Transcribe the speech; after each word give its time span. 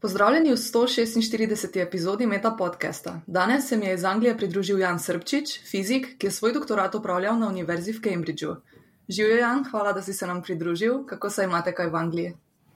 Pozdravljeni 0.00 0.50
v 0.50 0.56
146. 0.56 1.82
epizodi 1.82 2.26
Meta 2.26 2.50
podcasta. 2.58 3.20
Danes 3.26 3.68
se 3.68 3.76
mi 3.76 3.86
je 3.86 3.94
iz 3.94 4.04
Anglije 4.04 4.36
pridružil 4.36 4.78
Jan 4.78 4.98
Srbčič, 4.98 5.60
fizik, 5.70 6.06
ki 6.18 6.26
je 6.26 6.30
svoj 6.30 6.54
doktorat 6.56 6.94
upravljal 6.94 7.38
na 7.38 7.48
Univerzi 7.48 7.92
v 7.92 8.00
Cambridgeu. 8.00 8.54
Živijo, 9.08 9.36
Jan, 9.36 9.64
hvala, 9.70 9.92
da 9.92 10.02
si 10.02 10.14
se 10.14 10.26
nam 10.26 10.42
pridružil. 10.42 11.04
Kako 11.06 11.30
se 11.30 11.44
imate 11.44 11.74
kaj 11.74 11.90
v 11.90 11.96
Angliji? 11.96 12.32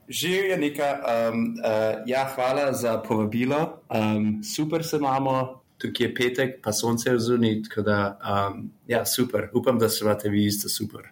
Živijo, 0.09 0.57
Nika. 0.57 0.91
Um, 1.01 1.57
uh, 1.65 2.05
ja, 2.05 2.29
hvala 2.35 2.73
za 2.73 3.01
povabilo. 3.01 3.81
Um, 3.89 4.43
super 4.43 4.85
se 4.85 4.97
imamo, 4.97 5.61
tukaj 5.77 6.07
je 6.07 6.15
petek, 6.15 6.57
pa 6.63 6.73
sonce 6.73 7.09
je 7.09 7.19
zunaj. 7.19 7.61
Um, 7.81 8.69
ja, 8.87 9.05
super. 9.05 9.49
Upam, 9.53 9.79
da 9.79 9.89
se 9.89 10.05
imate 10.05 10.29
vi 10.29 10.45
isto 10.45 10.69
super. 10.69 11.09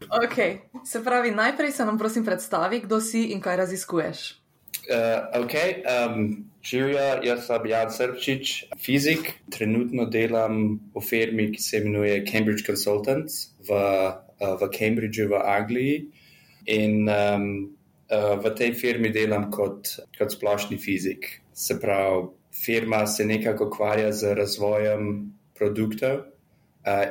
Ok, 0.00 0.36
se 0.84 1.04
pravi, 1.04 1.30
najprej 1.30 1.72
se 1.72 1.84
nam 1.84 1.98
prosim 1.98 2.24
predstavi, 2.24 2.80
kdo 2.80 3.00
si 3.00 3.30
in 3.32 3.40
kaj 3.40 3.56
raziskuješ. 3.56 4.45
Uh, 4.86 5.42
ok, 5.42 5.54
um, 5.82 6.44
živijo, 6.62 6.98
jaz 7.22 7.46
sem 7.46 7.66
Jan 7.66 7.90
Srbčič, 7.90 8.52
fizik. 8.78 9.32
Trenutno 9.50 10.04
delam 10.06 10.78
v 10.94 11.02
firmi, 11.02 11.48
ki 11.52 11.62
se 11.62 11.80
imenuje 11.80 12.20
Cambridge 12.26 12.62
Consultants 12.66 13.56
v, 13.66 13.74
uh, 13.74 14.54
v 14.60 14.68
Cambridgeu 14.70 15.32
v 15.32 15.40
Angliji. 15.42 15.96
In 16.70 17.10
um, 17.10 17.48
uh, 18.10 18.36
v 18.38 18.54
tej 18.54 18.76
firmi 18.78 19.10
delam 19.10 19.50
kot, 19.50 19.90
kot 20.18 20.30
splošni 20.34 20.78
fizik. 20.78 21.42
Se 21.54 21.80
pravi, 21.82 22.28
firma 22.54 23.06
se 23.06 23.26
nekako 23.26 23.66
ukvarja 23.66 24.12
z 24.12 24.34
razvojem 24.38 25.32
produktov. 25.58 26.30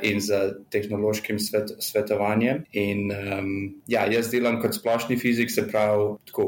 In 0.02 0.21
z 0.23 0.53
tehnološkim 0.71 1.35
svet, 1.35 1.73
svetovanjem. 1.83 2.61
In, 2.71 3.11
um, 3.11 3.49
ja, 3.91 4.05
jaz 4.07 4.30
delam 4.31 4.61
kot 4.63 4.71
splošni 4.71 5.17
fizik, 5.19 5.52
se 5.52 5.66
pravi, 5.67 6.13
tako 6.31 6.45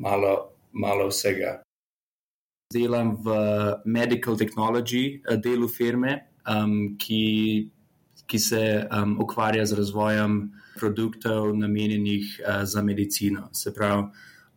malo 0.00 0.53
malo 0.74 1.08
vsega. 1.08 1.62
Delam 2.74 3.16
v 3.22 3.28
medical 3.84 4.36
technology 4.36 5.22
eh, 5.22 5.36
delu 5.36 5.68
firme, 5.68 6.18
um, 6.48 6.96
ki, 6.98 7.70
ki 8.26 8.38
se 8.38 8.62
um, 8.90 9.18
ukvarja 9.20 9.66
z 9.66 9.78
razvojem 9.78 10.38
produktov, 10.78 11.52
namenjenih 11.56 12.40
uh, 12.40 12.64
za 12.64 12.82
medicino. 12.82 13.48
Se 13.52 13.70
pravi, 13.74 14.08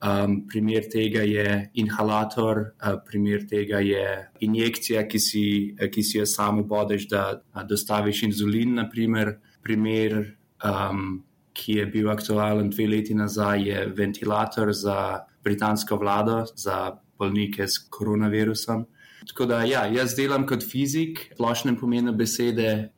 um, 0.01 0.39
primer 0.49 0.89
tega 0.89 1.21
je 1.21 1.69
inhalator, 1.77 2.63
uh, 2.81 2.97
primer 3.05 3.45
tega 3.49 3.83
je 3.85 4.07
injekcija, 4.39 5.05
ki 5.07 5.19
si, 5.19 5.45
uh, 5.77 5.85
ki 5.93 6.03
si 6.03 6.17
jo 6.17 6.25
samo 6.25 6.63
bodeš, 6.63 7.05
da 7.11 7.23
uh, 7.37 7.61
dostaviš 7.67 8.23
inzulin. 8.31 8.73
Naprimer. 8.81 9.37
Primer, 9.67 10.21
um, 10.63 11.23
ki 11.57 11.73
je 11.79 11.85
bil 11.91 12.09
aktualen 12.09 12.69
dve 12.69 12.85
leti 12.87 13.15
nazaj, 13.17 13.63
je 13.67 13.85
ventilator 13.97 14.71
za 14.73 15.25
britansko 15.47 15.95
vlado 15.97 16.43
za 16.55 16.97
bolnike 17.17 17.67
s 17.67 17.77
koronavirusom. 17.89 18.85
Tako 19.27 19.45
da, 19.45 19.63
ja, 19.63 19.85
jaz 19.91 20.15
delam 20.15 20.45
kot 20.47 20.63
fizik, 20.63 21.31
splošnem 21.33 21.75
pomenu 21.79 22.13
besede. 22.15 22.91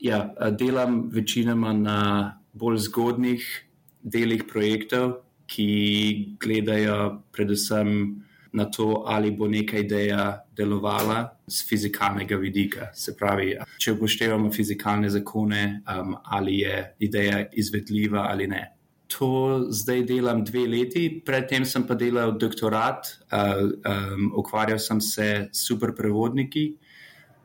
Ja, 0.00 0.34
delam 0.58 1.06
večinoma 1.12 1.72
na 1.72 2.00
bolj 2.52 2.84
zgodnih 2.88 3.46
delih 4.02 4.44
projektov, 4.50 5.22
ki 5.46 6.36
gledajo 6.42 7.22
predvsem 7.32 7.90
na 8.56 8.66
to, 8.72 9.04
ali 9.06 9.30
bo 9.36 9.48
neka 9.48 9.78
ideja 9.78 10.42
delovala 10.56 11.24
z 11.46 11.66
fizikalnega 11.68 12.36
vidika. 12.40 12.90
Se 12.94 13.16
pravi, 13.16 13.52
če 13.78 13.96
upoštevamo 13.96 14.52
fizikalne 14.52 15.10
zakone, 15.12 15.82
um, 15.82 16.16
ali 16.24 16.60
je 16.62 16.78
ideja 17.08 17.44
izvedljiva 17.52 18.26
ali 18.30 18.46
ne 18.50 18.75
to 19.08 19.66
zdaj 19.70 20.02
delam 20.06 20.44
dve 20.44 20.66
leti, 20.66 21.22
predtem 21.26 21.64
sem 21.64 21.86
pa 21.86 21.94
delal 21.94 22.34
doktorat, 22.38 23.06
uh, 23.32 23.62
um, 23.86 24.32
ukvarjal 24.38 24.78
sem 24.78 25.00
se 25.00 25.28
s 25.52 25.66
superprevodniki 25.68 26.66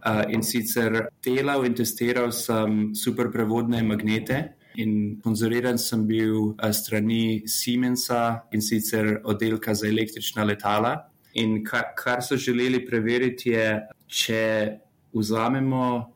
uh, 0.06 0.24
in 0.30 0.42
sicer 0.44 1.08
delal 1.24 1.66
in 1.66 1.74
testiral 1.74 2.32
sem 2.32 2.94
superprevodne 2.96 3.84
magnete. 3.84 4.42
In 4.80 5.18
sponzoriran 5.20 5.78
sem 5.78 6.06
bil 6.08 6.56
strani 6.72 7.44
Siemensa 7.46 8.44
in 8.54 8.62
sicer 8.62 9.20
oddelka 9.24 9.74
za 9.76 9.88
električna 9.88 10.46
letala. 10.48 11.10
In 11.34 11.64
kar, 11.64 11.92
kar 11.96 12.22
so 12.24 12.38
želeli 12.38 12.80
preveriti, 12.86 13.52
je, 13.52 13.82
če 14.08 14.44
vzamemo 15.14 16.14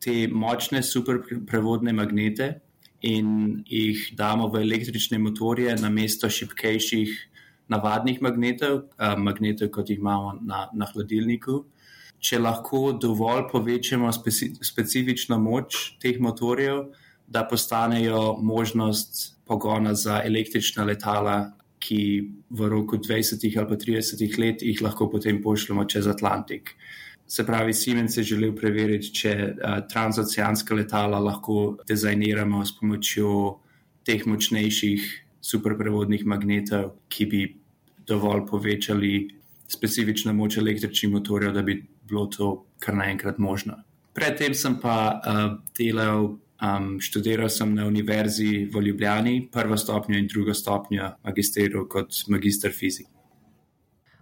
te 0.00 0.26
močne 0.28 0.80
superprevodne 0.82 1.92
magnete 1.92 2.48
in 3.02 3.62
jih 3.66 4.10
damo 4.16 4.48
v 4.48 4.62
električne 4.62 5.18
motorje 5.18 5.76
na 5.78 5.90
mesto 5.90 6.30
šipkejših 6.30 7.10
navadnih 7.68 8.22
magnetov, 8.22 8.88
magnetov, 9.18 9.70
kot 9.70 9.90
jih 9.90 9.98
imamo 10.00 10.38
na, 10.40 10.66
na 10.72 10.88
hladilniku. 10.88 11.62
Če 12.18 12.40
lahko 12.40 12.96
dovolj 12.98 13.44
povečamo 13.52 14.10
speci, 14.12 14.50
specifično 14.64 15.38
moč 15.38 15.98
teh 16.02 16.18
motorjev, 16.18 16.88
da 17.28 17.44
postanejo 17.46 18.38
možnost 18.42 19.36
pogona 19.46 19.94
za 19.94 20.22
električna 20.24 20.84
letala, 20.88 21.52
ki 21.78 22.00
v 22.50 22.68
roku 22.68 22.98
20 22.98 23.44
ali 23.58 23.68
pa 23.68 23.76
30 23.78 24.38
let 24.40 24.62
jih 24.66 24.80
lahko 24.82 25.06
potem 25.10 25.38
pošljemo 25.42 25.84
čez 25.84 26.08
Atlantik. 26.10 26.74
Se 27.28 27.44
pravi, 27.46 27.74
Siemens 27.74 28.16
je 28.16 28.22
želel 28.24 28.54
preveriti, 28.56 29.10
če 29.12 29.32
uh, 29.36 29.80
transoceanska 29.88 30.74
letala 30.74 31.18
lahko 31.20 31.76
dizajniramo 31.88 32.62
s 32.64 32.72
pomočjo 32.78 33.32
teh 34.08 34.24
močnejših 34.26 35.08
superprevodnih 35.44 36.24
magnetov, 36.26 36.94
ki 37.12 37.26
bi 37.28 37.42
dovolj 38.08 38.46
povečali 38.48 39.12
specifično 39.68 40.32
moč 40.32 40.56
električnih 40.56 41.12
motorjev, 41.12 41.52
da 41.52 41.62
bi 41.62 41.76
bilo 42.08 42.24
to 42.32 42.48
kar 42.80 42.96
naenkrat 42.96 43.38
možno. 43.38 43.76
Predtem 44.16 44.56
sem 44.56 44.78
pa 44.80 44.96
uh, 45.20 45.44
delal, 45.76 46.30
um, 46.64 46.88
študiral 46.96 47.52
sem 47.52 47.76
na 47.76 47.86
univerzi 47.86 48.64
v 48.72 48.86
Ljubljani, 48.88 49.36
prvo 49.52 49.76
stopnjo 49.76 50.16
in 50.16 50.32
drugo 50.32 50.56
stopnjo 50.56 51.12
magisterija 51.28 51.84
kot 51.92 52.24
magister 52.32 52.72
fizike. 52.72 53.17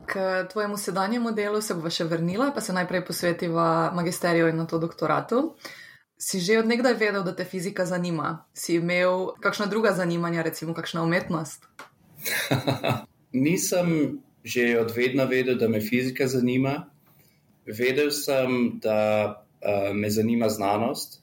K 0.07 0.45
tvojemu 0.53 0.77
sedanjemu 0.77 1.33
delu 1.33 1.61
se 1.61 1.75
bova 1.75 1.91
še 1.91 2.05
vrnila, 2.05 2.53
pa 2.55 2.61
se 2.61 2.73
najprej 2.73 3.05
posvetiva 3.05 3.91
magisteriju 3.95 4.49
in 4.49 4.57
na 4.57 4.67
to 4.67 4.79
doktoratu. 4.79 5.57
Si 6.17 6.41
že 6.41 6.59
od 6.59 6.67
nekdaj 6.67 6.95
vedel, 6.95 7.25
da 7.25 7.35
te 7.37 7.45
fizika 7.45 7.85
zanima? 7.87 8.47
Si 8.55 8.79
imel 8.81 9.35
kakšna 9.41 9.67
druga 9.67 9.93
zanimanja, 9.93 10.43
recimo 10.43 10.75
kakšna 10.75 11.03
umetnost? 11.03 11.67
Nisem 13.47 14.23
že 14.47 14.79
od 14.79 14.95
vedno 14.95 15.27
vedel, 15.27 15.59
da 15.59 15.69
me 15.69 15.81
fizika 15.83 16.27
zanima. 16.31 16.87
Vedel 17.67 18.11
sem, 18.15 18.79
da 18.79 19.43
uh, 19.59 19.91
me 19.91 20.11
zanima 20.11 20.49
znanost 20.49 21.21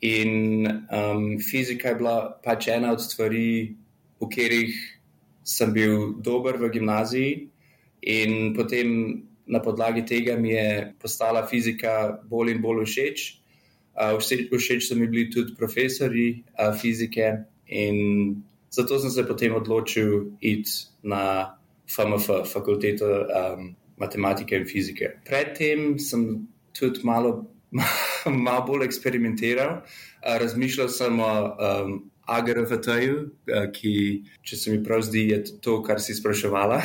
in 0.00 0.66
um, 0.66 1.38
fizika 1.38 1.88
je 1.88 1.94
bila 1.94 2.40
pač 2.44 2.68
ena 2.68 2.92
od 2.92 3.02
stvari, 3.04 3.76
v 4.18 4.26
katerih 4.26 4.74
sem 5.44 5.72
bil 5.72 6.14
dober 6.18 6.56
v 6.58 6.72
gimnaziji. 6.72 7.51
In 8.02 8.54
potem 8.56 9.22
na 9.46 9.60
podlagi 9.62 10.02
tega 10.06 10.36
mi 10.36 10.54
je 10.54 10.94
postala 10.98 11.46
fizika 11.46 12.18
bolj 12.28 12.56
in 12.56 12.62
bolj 12.62 12.86
všeč. 12.86 13.24
Všeč 14.18 14.88
so 14.88 14.96
mi 14.96 15.06
bili 15.06 15.30
tudi 15.30 15.54
profesori 15.58 16.42
fizike, 16.80 17.44
in 17.66 18.42
zato 18.70 18.98
sem 18.98 19.10
se 19.10 19.26
potem 19.26 19.54
odločil 19.54 20.36
iti 20.40 20.70
na 21.02 21.54
FMF, 21.88 22.48
fakulteto 22.52 23.06
um, 23.06 23.74
matematike 23.96 24.56
in 24.56 24.64
fizike. 24.66 25.18
Predtem 25.24 25.98
sem 25.98 26.48
tudi 26.72 27.04
malo, 27.04 27.52
malo 28.46 28.64
bolj 28.66 28.86
eksperimentiral, 28.88 29.82
razmišljal 30.22 30.88
sem 30.88 31.20
o 31.20 31.32
um, 31.52 32.00
AGRVT-ju, 32.32 33.16
ki, 33.74 33.94
če 34.46 34.56
se 34.56 34.72
mi 34.72 34.80
prav 34.84 35.02
zdi, 35.04 35.26
je 35.32 35.40
to, 35.60 35.80
kar 35.84 36.00
si 36.00 36.14
spraševala. 36.16 36.80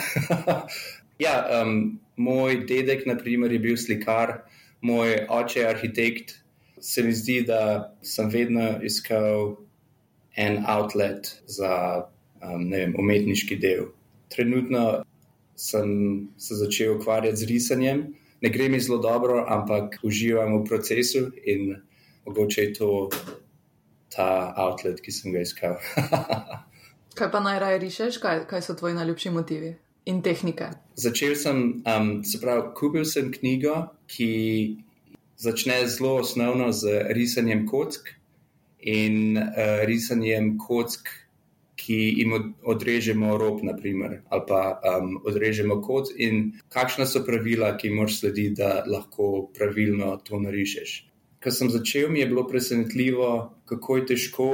Ja, 1.19 1.63
um, 1.63 1.99
moj 2.15 2.65
dedek, 2.69 3.05
na 3.05 3.17
primer, 3.17 3.51
je 3.51 3.59
bil 3.59 3.77
slikar, 3.77 4.41
moj 4.81 5.25
oče 5.29 5.59
je 5.59 5.69
arhitekt. 5.69 6.35
Se 6.81 7.03
mi 7.03 7.13
zdi, 7.13 7.41
da 7.41 7.93
sem 8.05 8.29
vedno 8.29 8.77
iskal 8.85 9.55
en 10.37 10.61
outlet 10.69 11.41
za 11.49 11.73
um, 12.43 12.69
vem, 12.69 12.93
umetniški 12.99 13.57
del. 13.57 13.89
Trenutno 14.29 15.01
sem 15.57 15.89
se 16.37 16.55
začel 16.55 16.95
ukvarjati 16.99 17.41
z 17.41 17.49
risanjem. 17.49 18.05
Ne 18.41 18.49
gre 18.53 18.69
mi 18.69 18.79
zelo 18.79 18.99
dobro, 19.01 19.41
ampak 19.49 19.97
uživam 20.05 20.59
v 20.59 20.63
procesu 20.69 21.31
in 21.45 21.73
mogoče 22.25 22.61
je 22.61 22.73
to 22.73 23.09
ta 24.13 24.53
outlet, 24.57 25.01
ki 25.01 25.11
sem 25.11 25.33
ga 25.33 25.41
iskal. 25.41 25.81
kaj 27.17 27.31
pa 27.33 27.41
najraje 27.41 27.81
rišeš, 27.81 28.21
kaj, 28.21 28.45
kaj 28.45 28.61
so 28.61 28.77
tvoji 28.77 28.93
najljubši 28.93 29.33
motivi? 29.33 29.73
In 30.07 30.21
tehnike? 30.25 30.71
Začel 30.95 31.35
sem, 31.35 31.83
um, 31.83 32.11
se 32.23 32.39
pravi, 32.41 32.71
kupil 32.77 33.05
sem 33.05 33.29
knjigo, 33.33 33.75
ki 34.09 34.31
začne 35.37 35.83
zelo 35.91 36.17
osnovno 36.23 36.71
z 36.73 37.03
risanjem 37.13 37.67
kock 37.67 38.09
in 38.79 39.37
uh, 39.37 39.83
risanjem 39.85 40.55
kock, 40.57 41.11
ki 41.77 41.97
jim 42.17 42.33
odrežemo 42.65 43.35
rob, 43.37 43.61
naprimer, 43.63 44.21
ali 44.33 44.43
pa 44.47 44.61
um, 44.81 45.19
odrežemo 45.29 45.77
kot, 45.85 46.09
in 46.17 46.57
kakšna 46.73 47.05
so 47.05 47.21
pravila, 47.27 47.75
ki 47.77 47.93
moraš 47.93 48.23
slediti, 48.23 48.55
da 48.57 48.81
lahko 48.89 49.47
pravilno 49.53 50.15
to 50.25 50.39
narišeš. 50.41 50.97
Ko 51.43 51.53
sem 51.53 51.69
začel, 51.69 52.09
mi 52.09 52.19
je 52.23 52.31
bilo 52.31 52.47
presenetljivo, 52.49 53.29
kako 53.69 53.99
je 53.99 54.05
težko 54.13 54.49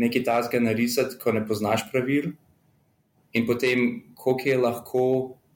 nekaj 0.00 0.24
tasga 0.24 0.60
narisati, 0.60 1.20
ko 1.20 1.36
ne 1.36 1.44
poznaš 1.46 1.84
pravil, 1.92 2.32
in 3.36 3.46
potem, 3.46 3.86
koliko 4.16 4.48
je 4.48 4.58
lahko 4.58 5.04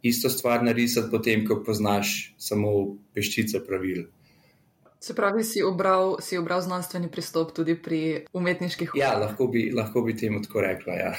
isto 0.03 0.31
stvar 0.31 0.65
narisati, 0.65 1.11
potem, 1.11 1.45
ko 1.47 1.61
poznaš 1.67 2.35
samo 2.39 2.97
peščico 3.15 3.61
pravil. 3.67 4.07
Se 5.01 5.15
pravi, 5.17 5.45
si 5.45 5.63
obral, 5.65 6.19
si 6.21 6.37
obral 6.37 6.61
znanstveni 6.61 7.09
pristop 7.09 7.55
tudi 7.57 7.73
pri 7.75 8.01
umetniških 8.37 8.93
umetnikih? 8.93 9.01
Ja, 9.01 9.15
lahko 9.19 9.47
bi, 9.49 9.71
lahko 9.73 10.03
bi 10.05 10.17
temu 10.17 10.43
tako 10.45 10.61
rekla. 10.61 10.95
Ja. 10.95 11.13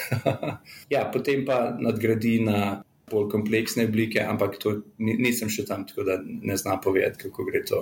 ja, 0.96 1.08
potem 1.14 1.46
pa 1.46 1.74
nadgradi 1.80 2.40
na 2.46 2.84
bolj 3.10 3.30
kompleksne 3.32 3.88
oblike, 3.90 4.22
ampak 4.22 4.60
to 4.62 4.76
nisem 4.98 5.50
še 5.50 5.66
tam, 5.66 5.88
tako 5.90 6.06
da 6.08 6.20
ne 6.22 6.58
znam 6.58 6.78
povedati, 6.82 7.26
kako 7.26 7.48
gre 7.50 7.64
to. 7.66 7.82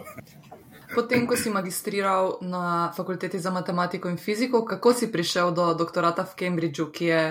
Potem, 0.96 1.28
ko 1.30 1.38
si 1.38 1.52
magistriral 1.54 2.40
na 2.42 2.90
fakulteti 2.96 3.38
za 3.40 3.52
matematiko 3.54 4.10
in 4.10 4.18
fiziko, 4.18 4.64
kako 4.66 4.94
si 4.94 5.12
prišel 5.12 5.52
do 5.54 5.68
doktorata 5.78 6.24
v 6.26 6.34
Cambridgeu, 6.40 6.88
ki 6.90 7.12
je 7.12 7.24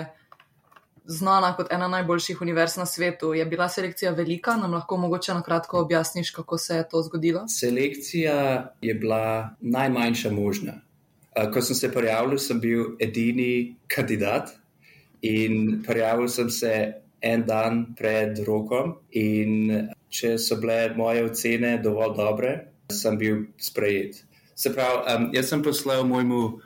znana 1.09 1.55
kot 1.57 1.71
ena 1.73 1.87
najboljših 1.87 2.41
univerz 2.41 2.77
na 2.77 2.85
svetu. 2.85 3.33
Je 3.33 3.45
bila 3.45 3.69
selekcija 3.69 4.11
velika, 4.11 4.55
nam 4.57 4.73
lahko 4.73 4.97
mogoče 4.97 5.33
na 5.33 5.41
kratko 5.41 5.79
objasniš, 5.81 6.31
kako 6.31 6.57
se 6.57 6.75
je 6.75 6.89
to 6.89 7.01
zgodilo? 7.01 7.47
Selekcija 7.47 8.73
je 8.81 8.93
bila 8.93 9.49
najmanjša 9.61 10.31
možna. 10.31 10.73
Ko 11.53 11.61
sem 11.61 11.75
se 11.75 11.91
prijavil, 11.91 12.37
sem 12.37 12.59
bil 12.59 12.85
edini 12.99 13.75
kandidat 13.87 14.49
in 15.21 15.83
prijavil 15.87 16.27
sem 16.27 16.49
se 16.49 16.93
en 17.21 17.45
dan 17.45 17.85
pred 17.97 18.39
rokom. 18.47 18.93
In 19.11 19.87
če 20.09 20.37
so 20.37 20.59
bile 20.61 20.93
moje 20.97 21.23
ocene 21.25 21.77
dovolj 21.83 22.15
dobre, 22.17 22.53
sem 22.91 23.17
bil 23.17 23.45
sprejet. 23.57 24.23
Se 24.55 24.73
pravi, 24.73 25.01
um, 25.15 25.29
jaz 25.33 25.49
sem 25.49 25.63
poslal 25.63 26.03
mojemu, 26.07 26.59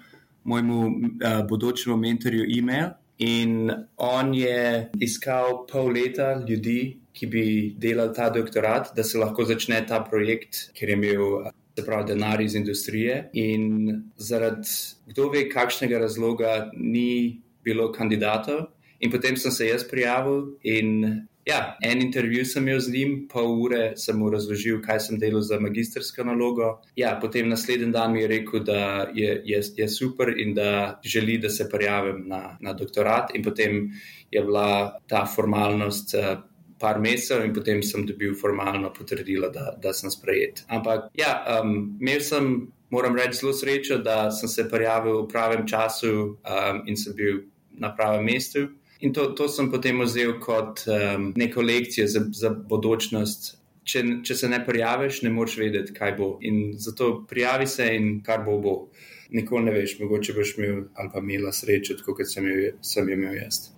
mojemu 0.43 0.79
uh, 0.87 1.41
bodočemu 1.47 1.97
mentorju 1.97 2.47
e-mail. 2.57 2.93
In 3.23 3.71
on 3.97 4.33
je 4.35 4.89
iskal 5.05 5.63
pol 5.69 5.91
leta 5.95 6.33
ljudi, 6.47 6.79
ki 7.13 7.27
bi 7.29 7.43
delali 7.79 8.15
ta 8.17 8.29
doktorat, 8.33 8.91
da 8.95 9.03
se 9.05 9.19
lahko 9.21 9.45
začne 9.45 9.83
ta 9.87 10.01
projekt, 10.03 10.69
ker 10.73 10.89
je 10.89 10.97
imel 10.97 11.51
se 11.77 11.85
pravi 11.85 12.07
denar 12.07 12.41
iz 12.41 12.55
industrije. 12.55 13.29
In 13.33 14.03
zaradi 14.17 14.69
kdo 15.09 15.29
ve, 15.33 15.47
kakšnega 15.49 16.01
razloga 16.01 16.69
ni 16.73 17.41
bilo 17.63 17.91
kandidatov. 17.91 18.67
In 18.99 19.11
potem 19.11 19.37
sem 19.37 19.51
se 19.51 19.67
jaz 19.67 19.85
prijavil 19.89 20.55
in 20.63 21.27
Ja, 21.45 21.77
en 21.83 22.01
intervju 22.01 22.45
sem 22.45 22.67
imel 22.67 22.79
z 22.79 22.91
njim, 22.93 23.15
pol 23.31 23.49
ure 23.65 23.81
sem 23.99 24.15
mu 24.19 24.29
razložil, 24.31 24.79
kaj 24.83 24.99
sem 25.07 25.19
delal 25.19 25.41
za 25.43 25.59
magistrsko 25.59 26.23
nalogo. 26.23 26.69
Ja, 26.95 27.17
potem 27.21 27.49
naslednji 27.51 27.91
dan 27.91 28.13
mi 28.13 28.21
je 28.21 28.29
rekel, 28.31 28.63
da 28.63 29.09
je, 29.13 29.41
je, 29.45 29.61
je 29.75 29.87
super 29.89 30.31
in 30.39 30.53
da 30.55 30.99
želi, 31.03 31.37
da 31.37 31.49
se 31.49 31.67
prijavim 31.69 32.23
na, 32.27 32.57
na 32.61 32.73
doktorat. 32.73 33.35
In 33.35 33.43
potem 33.43 33.89
je 34.31 34.41
bila 34.41 34.99
ta 35.07 35.25
formalnost 35.25 36.15
uh, 36.15 36.37
par 36.79 36.99
mesecev, 36.99 37.43
in 37.45 37.53
potem 37.53 37.83
sem 37.83 38.05
dobil 38.07 38.35
formalno 38.39 38.93
potrdilo, 38.93 39.49
da, 39.51 39.73
da 39.83 39.93
sem 39.93 40.11
sprejet. 40.11 40.63
Ampak 40.67 41.11
ja, 41.19 41.35
um, 41.59 41.97
imel 41.99 42.23
sem, 42.23 42.53
moram 42.89 43.15
reči, 43.19 43.41
zelo 43.41 43.53
srečo, 43.53 43.97
da 44.03 44.31
sem 44.31 44.47
se 44.51 44.69
prijavil 44.69 45.25
v 45.25 45.27
pravem 45.31 45.67
času 45.67 46.13
um, 46.39 46.81
in 46.87 46.95
sem 46.99 47.15
bil 47.15 47.43
na 47.79 47.91
pravem 47.95 48.23
mestu. 48.31 48.69
In 49.03 49.11
to, 49.13 49.25
to 49.35 49.49
sem 49.51 49.67
potem 49.71 49.99
vzel 49.99 50.37
kot 50.39 50.85
um, 50.87 51.33
neko 51.35 51.61
lekcijo 51.61 52.07
za, 52.07 52.23
za 52.31 52.49
bodočnost. 52.49 53.57
Če, 53.83 54.01
če 54.23 54.35
se 54.39 54.47
ne 54.47 54.61
prijaviš, 54.63 55.25
ne 55.25 55.31
moreš 55.33 55.57
vedeti, 55.59 55.91
kaj 55.91 56.13
bo. 56.15 56.29
In 56.47 56.77
zato 56.79 57.17
prijavi 57.27 57.67
se 57.67 57.89
in 57.97 58.21
kar 58.23 58.45
bo, 58.45 58.55
bo. 58.63 58.75
Nikoli 59.35 59.65
ne 59.67 59.73
veš, 59.75 59.97
mogoče 59.99 60.35
boš 60.37 60.53
imel 60.57 60.83
ali 60.95 61.09
pa 61.11 61.19
imela 61.19 61.51
srečo, 61.51 61.97
kot 62.05 62.21
sem, 62.29 62.47
sem 62.85 63.09
jo 63.09 63.17
imel 63.17 63.35
jaz. 63.41 63.73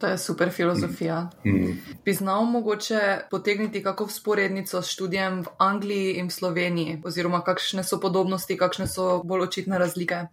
To 0.00 0.10
je 0.10 0.18
super 0.18 0.50
filozofija. 0.50 1.30
Mm. 1.44 1.54
mm. 1.54 1.78
Bi 2.04 2.12
znal 2.12 2.44
mogoče 2.44 3.00
potegniti 3.30 3.82
kako 3.82 4.08
sporednico 4.08 4.82
s 4.82 4.92
študijem 4.92 5.42
v 5.42 5.54
Angliji 5.58 6.12
in 6.20 6.28
v 6.28 6.36
Sloveniji, 6.36 6.98
oziroma 7.04 7.40
kakšne 7.44 7.84
so 7.84 8.00
podobnosti, 8.00 8.56
kakšne 8.56 8.88
so 8.88 9.22
bolj 9.24 9.46
očitne 9.48 9.78
razlike? 9.78 10.26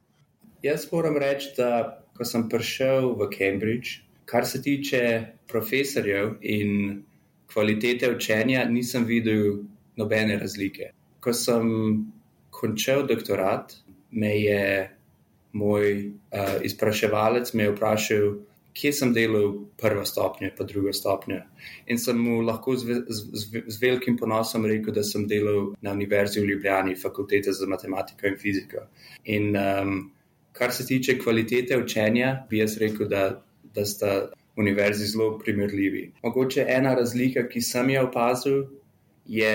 Jaz 0.64 0.88
moram 0.92 1.16
reči, 1.20 1.54
da 1.58 2.04
ko 2.18 2.26
sem 2.26 2.48
prišel 2.50 3.14
v 3.20 3.28
Cambridge, 3.36 4.06
Kar 4.28 4.46
se 4.46 4.62
tiče 4.62 5.02
profesorjev 5.48 6.34
in 6.42 7.04
kvalitete 7.54 8.10
učenja, 8.12 8.66
nisem 8.70 9.06
videl 9.08 9.62
nobene 9.96 10.36
razlike. 10.40 10.92
Ko 11.24 11.34
sem 11.34 11.70
končal 12.52 13.06
doktorat, 13.08 13.74
me 14.12 14.34
je 14.40 14.90
moj 15.58 15.94
uh, 16.08 16.58
izpraševalec 16.68 17.54
vprašal, 17.56 18.36
kje 18.78 18.92
sem 18.94 19.14
delal 19.14 19.54
prvo 19.80 20.04
stopnjo, 20.06 20.52
pa 20.58 20.68
drugo 20.70 20.94
stopnjo. 20.94 21.40
In 21.88 21.98
sem 21.98 22.20
mu 22.22 22.42
lahko 22.46 22.76
z, 22.78 23.00
z, 23.08 23.24
z, 23.34 23.64
z 23.66 23.82
velikim 23.82 24.20
ponosom 24.20 24.68
rekel, 24.70 24.94
da 24.94 25.04
sem 25.04 25.26
delal 25.28 25.72
na 25.82 25.96
Univerzi 25.98 26.44
v 26.44 26.52
Ljubljani, 26.52 27.00
fakultete 27.00 27.54
za 27.54 27.66
matematiko 27.68 28.28
in 28.28 28.38
fiziko. 28.38 28.86
In 29.26 29.56
um, 29.58 29.98
kar 30.52 30.74
se 30.74 30.86
tiče 30.86 31.18
kvalitete 31.20 31.78
učenja, 31.78 32.36
bi 32.50 32.62
jaz 32.62 32.78
rekel, 32.78 33.10
da 33.10 33.26
da 33.78 33.86
sta 33.86 34.12
univerzi 34.58 35.06
zelo 35.06 35.38
primerljivi. 35.40 36.12
Mogoče 36.24 36.66
ena 36.70 36.96
razlika, 36.98 37.46
ki 37.48 37.62
sem 37.62 37.90
jo 37.94 38.08
opazil, 38.08 38.64
je 39.26 39.54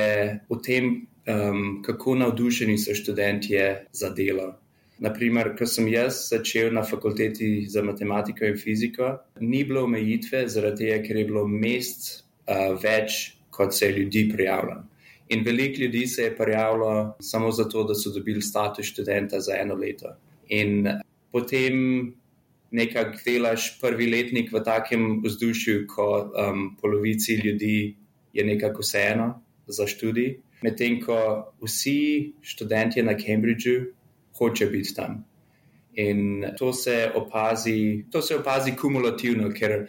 v 0.51 0.59
tem, 0.63 0.91
um, 1.27 1.83
kako 1.83 2.15
navdušeni 2.21 2.79
so 2.79 2.95
študentje 2.95 3.87
za 3.93 4.11
delo. 4.15 4.53
Naprimer, 5.03 5.57
ko 5.59 5.67
sem 5.67 5.89
jaz 5.91 6.29
začel 6.31 6.71
na 6.75 6.85
fakulteti 6.87 7.67
za 7.69 7.83
matematiko 7.83 8.47
in 8.47 8.59
fiziko, 8.59 9.17
ni 9.41 9.65
bilo 9.65 9.83
omejitve, 9.89 10.47
zaradi 10.49 10.87
tega, 10.87 11.03
ker 11.03 11.19
je 11.19 11.27
bilo 11.27 11.47
mest 11.49 12.11
uh, 12.47 12.79
več, 12.79 13.35
kot 13.51 13.75
se 13.75 13.89
je 13.89 13.99
ljudi 13.99 14.29
prijavljalo. 14.33 14.85
In 15.33 15.43
veliko 15.45 15.83
ljudi 15.83 16.07
se 16.07 16.29
je 16.29 16.37
prijavilo 16.37 17.17
samo 17.21 17.51
zato, 17.51 17.85
da 17.89 17.95
so 17.95 18.13
dobili 18.15 18.43
status 18.43 18.87
študenta 18.87 19.41
za 19.41 19.57
eno 19.59 19.75
leto. 19.75 20.15
In 20.49 20.87
potem 21.33 22.13
nekako 22.73 23.19
delaš 23.25 23.81
prvi 23.81 24.07
letnik 24.11 24.53
v 24.53 24.63
takem 24.65 25.21
vzdušju, 25.25 25.87
ko 25.89 26.07
um, 26.25 26.63
polovici 26.81 27.37
ljudi 27.45 27.97
je 28.33 28.45
nekako 28.45 28.83
vseeno 28.83 29.29
za 29.67 29.87
študij, 29.87 30.39
medtem 30.63 31.01
ko 31.01 31.19
vsi 31.63 32.33
študenti 32.41 33.03
na 33.03 33.17
Cambridgeu 33.19 33.93
hočejo 34.39 34.71
biti 34.71 34.95
tam. 34.95 35.25
In 35.95 36.45
to 36.59 36.73
se 36.73 37.11
opazi, 37.15 38.05
to 38.11 38.23
se 38.23 38.37
opazi 38.37 38.73
kumulativno, 38.77 39.51
ker 39.53 39.87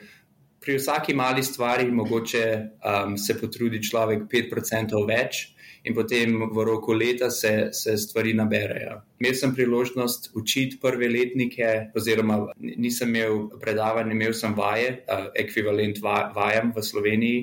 pri 0.63 0.77
vsaki 0.77 1.13
mali 1.13 1.43
stvari 1.43 1.91
mogoče 1.91 2.45
um, 2.59 3.17
se 3.17 3.35
potrudi 3.39 3.81
človek 3.83 4.23
5% 4.31 5.01
več 5.07 5.49
in 5.83 5.95
potem 5.95 6.37
v 6.55 6.63
roku 6.63 6.93
leta 6.95 7.27
se, 7.31 7.69
se 7.75 7.97
stvari 7.99 8.31
naberajo. 8.33 9.01
Imel 9.19 9.33
sem 9.35 9.51
priložnost 9.55 10.29
učiti 10.39 10.79
prve 10.81 11.09
letnike, 11.11 11.89
oziroma 11.95 12.37
nisem 12.59 13.11
imel 13.11 13.49
predavanja, 13.59 14.15
imel 14.15 14.31
sem 14.33 14.55
vaje, 14.55 14.93
uh, 15.03 15.27
ekvivalent 15.35 15.99
vajam 16.03 16.71
v 16.75 16.83
Sloveniji. 16.91 17.41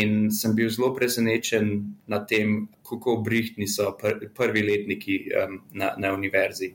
In 0.00 0.32
sem 0.34 0.50
bil 0.56 0.66
zelo 0.72 0.88
presenečen 0.96 1.68
nad 2.10 2.24
tem, 2.26 2.64
kako 2.82 3.20
brihtni 3.22 3.68
so 3.70 3.92
pr 4.00 4.32
prvi 4.34 4.64
letniki 4.66 5.18
um, 5.30 5.60
na, 5.78 5.92
na 5.98 6.10
univerzi. 6.16 6.72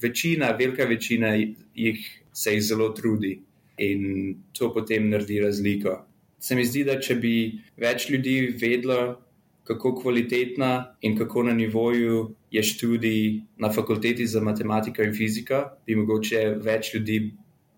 Večina, 0.00 0.54
velika 0.58 0.86
večina 0.88 1.34
jih 1.36 2.06
se 2.32 2.54
jih 2.54 2.62
zelo 2.64 2.88
trudi 2.96 3.34
in 3.78 4.34
to 4.52 4.72
potem 4.74 5.08
naredi 5.10 5.40
razliko. 5.40 6.04
Se 6.38 6.54
mi 6.54 6.64
zdi, 6.64 6.84
da 6.84 6.98
če 7.00 7.14
bi 7.14 7.34
več 7.80 8.08
ljudi 8.10 8.54
vedlo, 8.60 9.20
kako 9.64 9.94
kvalitetna 9.96 10.96
in 11.00 11.16
kako 11.18 11.42
na 11.42 11.54
nivoju 11.56 12.34
je 12.50 12.62
študij 12.62 13.40
na 13.56 13.72
fakulteti 13.72 14.26
za 14.26 14.40
matematiko 14.40 15.02
in 15.02 15.14
fiziko, 15.16 15.62
bi 15.86 15.96
mogoče 15.96 16.42
več 16.60 16.94
ljudi 16.94 17.32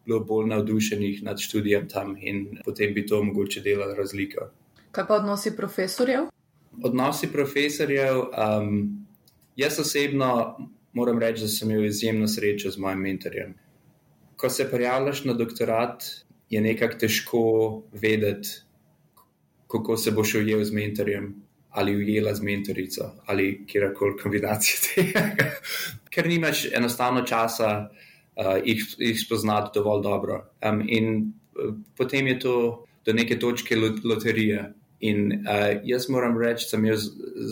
bilo 0.05 0.21
bolj 0.25 0.49
navdušenih 0.51 1.23
nad 1.23 1.39
študijem 1.39 1.89
tam 1.89 2.17
in 2.21 2.59
potem 2.65 2.95
bi 2.95 3.07
to 3.07 3.23
mogoče 3.23 3.61
delalo 3.61 3.95
razliko. 3.95 4.51
Kaj 4.91 5.07
pa 5.07 5.15
odnosi 5.15 5.57
profesorjev? 5.57 6.27
Odnosi 6.83 7.31
profesorjev. 7.33 8.19
Um, 8.19 9.07
jaz 9.57 9.79
osebno 9.81 10.57
moram 10.93 11.19
reči, 11.19 11.43
da 11.43 11.49
sem 11.49 11.71
imel 11.71 11.85
izjemno 11.85 12.29
srečo 12.29 12.71
z 12.71 12.79
mojim 12.79 12.99
mentorjem. 12.99 13.55
Ko 14.37 14.51
se 14.51 14.71
prijavljaš 14.71 15.25
na 15.25 15.33
doktorat, 15.33 16.05
je 16.51 16.61
nekako 16.61 16.99
težko 16.99 17.43
vedeti, 17.93 18.49
kako 19.67 19.97
se 19.97 20.11
boš 20.11 20.35
ujel 20.35 20.65
z 20.65 20.73
mentorjem 20.73 21.35
ali 21.77 21.97
ujela 21.97 22.35
z 22.35 22.43
mentorico 22.43 23.11
ali 23.27 23.67
kjerkoli 23.67 24.17
kombinacijo 24.23 24.79
tega. 24.95 25.51
Ker 26.11 26.27
nimaš 26.27 26.65
enostavno 26.73 27.23
časa 27.23 27.89
uh, 28.37 28.57
jih, 28.65 28.85
jih 28.99 29.21
spoznati 29.21 29.71
dovolj 29.75 30.03
dobro. 30.03 30.41
Um, 30.69 30.83
in 30.89 31.33
uh, 31.53 31.75
potem 31.97 32.27
je 32.27 32.39
to 32.39 32.87
do 33.05 33.13
neke 33.13 33.39
točke 33.39 33.77
loterije. 34.05 34.73
In 35.01 35.33
uh, 35.33 35.83
jaz 35.85 36.09
moram 36.09 36.39
reči, 36.41 36.65
da 36.65 36.71
sem 36.71 36.85
imel 36.85 36.99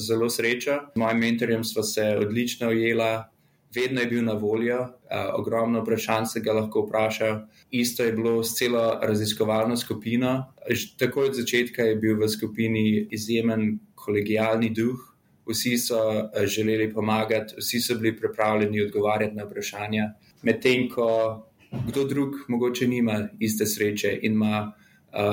zelo 0.09 0.31
srečo. 0.31 0.79
Z 0.95 0.99
mojim 0.99 1.19
mentorjem 1.19 1.65
smo 1.65 1.83
se 1.83 2.17
odlično 2.21 2.69
ujeli, 2.69 3.11
vedno 3.75 4.01
je 4.01 4.07
bil 4.07 4.25
na 4.25 4.33
voljo, 4.33 4.81
uh, 4.81 4.89
ogromno 5.39 5.83
vprašanj 5.83 6.27
se 6.33 6.41
ga 6.41 6.53
lahko 6.53 6.85
vpraša. 6.87 7.47
Isto 7.71 8.05
je 8.05 8.13
bilo 8.13 8.43
s 8.43 8.57
celo 8.59 8.99
raziskovalno 9.03 9.77
skupino. 9.77 10.53
Takoj 10.99 11.29
od 11.29 11.35
začetka 11.35 11.83
je 11.83 11.97
bil 11.97 12.17
v 12.21 12.29
skupini 12.29 13.09
izjemen 13.11 13.79
kolegijalni 13.95 14.71
duh. 14.71 15.11
Vsi 15.47 15.77
so 15.79 15.99
želeli 16.49 16.89
pomagati, 16.93 17.55
vsi 17.59 17.81
so 17.81 17.99
bili 18.01 18.17
pripravljeni 18.17 18.81
odgovarjati 18.81 19.37
na 19.37 19.45
vprašanja. 19.45 20.13
Medtem 20.43 20.89
ko 20.89 21.09
kdo 21.87 22.05
drug 22.05 22.35
mogoče 22.49 22.87
nima 22.89 23.29
iste 23.41 23.67
sreče 23.67 24.19
in 24.23 24.33
ima 24.33 24.73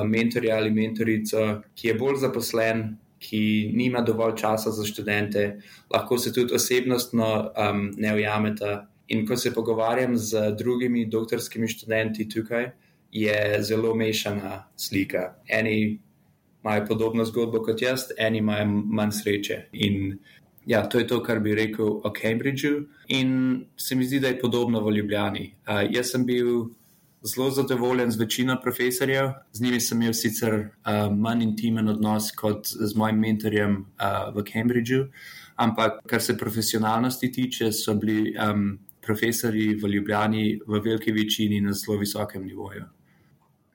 mentorja 0.05 0.55
ali 0.57 0.71
mentorico, 0.71 1.61
ki 1.75 1.87
je 1.87 1.93
bolj 1.95 2.19
zaposlen, 2.21 2.97
ki 3.21 3.71
nima 3.73 4.01
dovolj 4.01 4.35
časa 4.41 4.71
za 4.73 4.85
študente, 4.85 5.61
lahko 5.93 6.17
se 6.17 6.33
tudi 6.33 6.55
osebnostno 6.57 7.27
um, 7.53 7.91
ne 7.97 8.15
ujameta. 8.15 8.87
In 9.11 9.25
ko 9.27 9.35
se 9.37 9.51
pogovarjam 9.53 10.15
z 10.17 10.55
drugimi 10.57 11.05
doktorskimi 11.05 11.67
študenti 11.67 12.29
tukaj, 12.29 12.71
je 13.11 13.57
zelo 13.63 13.95
mešana 13.95 14.63
slika. 14.75 15.35
Eni 15.47 15.99
imajo 16.63 16.85
podobno 16.87 17.25
zgodbo 17.25 17.59
kot 17.63 17.81
jaz, 17.81 18.07
eni 18.17 18.39
imajo 18.39 18.65
manj 18.67 19.11
sreče. 19.11 19.57
In 19.73 20.17
ja, 20.65 20.85
to 20.89 20.99
je 20.99 21.07
to, 21.07 21.19
kar 21.23 21.39
bi 21.39 21.55
rekel 21.55 21.99
o 22.03 22.13
Cambridgeu. 22.21 22.85
In 23.07 23.65
se 23.77 23.95
mi 23.95 24.05
zdi, 24.05 24.19
da 24.19 24.31
je 24.31 24.39
podobno 24.39 24.81
v 24.85 24.95
Ljubljani. 24.95 25.51
Uh, 25.67 25.83
jaz 25.91 26.13
sem 26.15 26.25
bil 26.25 26.69
zelo 27.23 27.49
zadovoljen 27.49 28.11
z 28.11 28.19
večino 28.19 28.57
profesorjev, 28.61 29.29
z 29.51 29.61
njimi 29.61 29.79
sem 29.79 30.01
imel 30.01 30.13
sicer 30.13 30.53
uh, 30.53 31.17
manj 31.17 31.43
intimen 31.43 31.89
odnos 31.89 32.31
kot 32.31 32.67
z 32.67 32.95
mojim 32.95 33.19
mentorjem 33.19 33.75
uh, 33.77 34.33
v 34.35 34.43
Cambridgeu, 34.53 35.05
ampak 35.55 36.01
kar 36.07 36.21
se 36.21 36.37
profesionalnosti 36.37 37.31
tiče, 37.31 37.71
so 37.71 37.93
bili 37.93 38.33
um, 38.35 38.79
profesori 39.01 39.75
v 39.75 39.87
Ljubljani 39.87 40.59
v 40.67 40.81
veliki 40.83 41.11
večini 41.11 41.61
na 41.61 41.73
zelo 41.73 41.97
visokem 41.97 42.45
nivoju. 42.45 42.85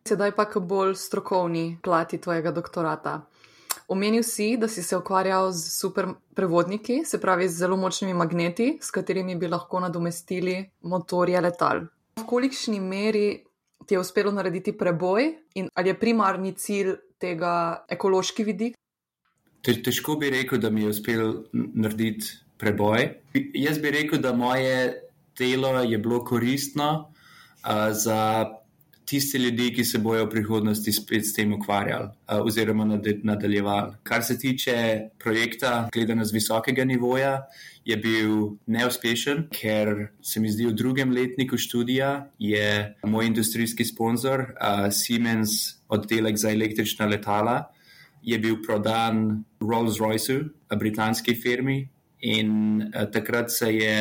Sedaj 0.08 0.32
pa 0.36 0.44
k 0.44 0.60
bolj 0.60 0.94
strokovni 0.94 1.78
plati 1.82 2.18
tvojega 2.18 2.50
doktorata. 2.50 3.20
Omenil 3.88 4.22
si, 4.22 4.56
da 4.56 4.68
si 4.68 4.82
se 4.82 4.96
ukvarjal 4.96 5.52
z 5.52 5.70
super 5.80 6.06
prevodniki, 6.34 7.04
se 7.04 7.20
pravi 7.20 7.48
z 7.48 7.58
zelo 7.58 7.76
močnimi 7.76 8.14
magneti, 8.14 8.78
s 8.82 8.90
katerimi 8.90 9.36
bi 9.36 9.48
lahko 9.48 9.80
nadomestili 9.80 10.70
motorje 10.82 11.40
letal 11.40 11.86
v 12.16 12.24
kolikšni 12.24 12.80
meri 12.80 13.44
ti 13.86 13.94
je 13.94 14.00
uspelo 14.00 14.32
narediti 14.32 14.72
preboj 14.72 15.28
in 15.54 15.68
ali 15.74 15.92
je 15.92 15.98
primarni 15.98 16.54
cilj 16.56 16.96
tega 17.20 17.84
ekološki 17.88 18.44
vidik? 18.44 18.74
Težko 19.62 20.16
bi 20.20 20.30
rekel, 20.30 20.60
da 20.62 20.70
mi 20.70 20.84
je 20.84 20.92
uspelo 20.94 21.44
narediti 21.52 22.32
preboj. 22.58 23.08
Jaz 23.54 23.78
bi 23.82 23.90
rekel, 23.90 24.20
da 24.22 24.32
moje 24.32 25.02
delo 25.38 25.72
je 25.82 25.98
bilo 25.98 26.22
koristno 26.24 26.90
uh, 27.00 27.90
za 27.92 28.46
tiste 29.06 29.38
ljudi, 29.38 29.70
ki 29.74 29.84
se 29.84 29.98
bojo 29.98 30.24
v 30.26 30.30
prihodnosti 30.30 30.92
spet 30.92 31.26
s 31.26 31.34
tem 31.36 31.52
ukvarjali 31.54 32.08
uh, 32.08 32.42
oziroma 32.46 32.84
nadaljevali. 33.22 33.94
Kar 34.02 34.24
se 34.24 34.38
tiče 34.38 34.76
projekta, 35.22 35.88
gledano 35.94 36.24
z 36.24 36.34
visokega 36.34 36.84
nivoja, 36.84 37.46
je 37.86 37.96
bil 37.96 38.58
neuspešen, 38.66 39.46
ker 39.54 40.08
se 40.22 40.42
mi 40.42 40.50
zdi 40.50 40.66
v 40.66 40.74
drugem 40.74 41.12
letniku 41.14 41.58
študija 41.58 42.26
je 42.38 42.96
moj 43.06 43.30
industrijski 43.30 43.84
sponzor 43.84 44.40
uh, 44.40 44.88
Siemens 44.90 45.78
oddelek 45.88 46.36
za 46.36 46.50
električna 46.50 47.06
letala. 47.06 47.70
Je 48.26 48.38
bil 48.38 48.58
prodan 48.66 49.44
Rolls-Royceu, 49.60 50.48
britanski 50.74 51.34
firmi, 51.34 51.84
in 52.20 52.82
uh, 52.82 53.06
takrat 53.12 53.50
se 53.54 53.74
je 53.74 53.98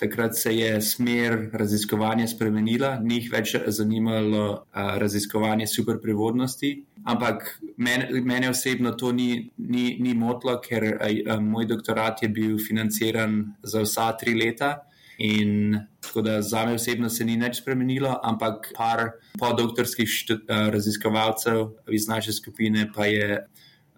takrat 0.00 0.36
se 0.36 0.56
je 0.56 0.80
smer 0.82 1.50
raziskovanja 1.52 2.26
spremenila, 2.28 2.94
ni 3.02 3.18
jih 3.20 3.28
več 3.32 3.54
zanimalo 3.66 4.44
uh, 4.52 4.94
raziskovanje 5.02 5.66
superprevodnosti. 5.68 6.70
Ampak 7.04 7.44
mene, 7.76 8.08
mene 8.24 8.50
osebno 8.50 8.94
to 8.96 9.12
ni, 9.12 9.50
ni, 9.56 9.96
ni 10.00 10.14
motlo, 10.16 10.56
ker 10.64 10.86
uh, 10.94 11.34
moj 11.44 11.68
doktorat 11.68 12.22
je 12.24 12.32
bil 12.32 12.56
financiran 12.64 13.42
za 13.62 13.84
vsa 13.84 14.12
tri 14.20 14.34
leta. 14.38 14.78
In 15.20 15.76
tako 16.00 16.22
da 16.24 16.38
za 16.42 16.64
me 16.66 16.78
osebno 16.78 17.10
se 17.12 17.24
ni 17.28 17.36
nič 17.36 17.58
spremenilo, 17.60 18.14
ampak 18.24 18.70
par 18.76 19.02
podoktorskih 19.38 20.08
raziskovalcev 20.48 21.66
iz 21.92 22.08
naše 22.08 22.32
skupine 22.32 22.86
pa 22.94 23.04
je 23.04 23.42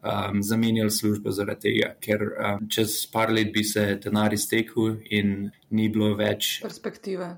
um, 0.03 0.43
zamenjali 0.43 0.91
službo 0.91 1.31
zaradi 1.31 1.61
tega, 1.61 1.95
ker 2.01 2.23
um, 2.23 2.69
čez 2.69 3.07
par 3.13 3.33
let 3.33 3.53
bi 3.53 3.65
se 3.65 3.99
denar 4.03 4.35
iztekel 4.35 4.97
in 5.11 5.51
ni 5.71 5.89
bilo 5.89 6.15
več 6.19 6.59
perspektive. 6.63 7.37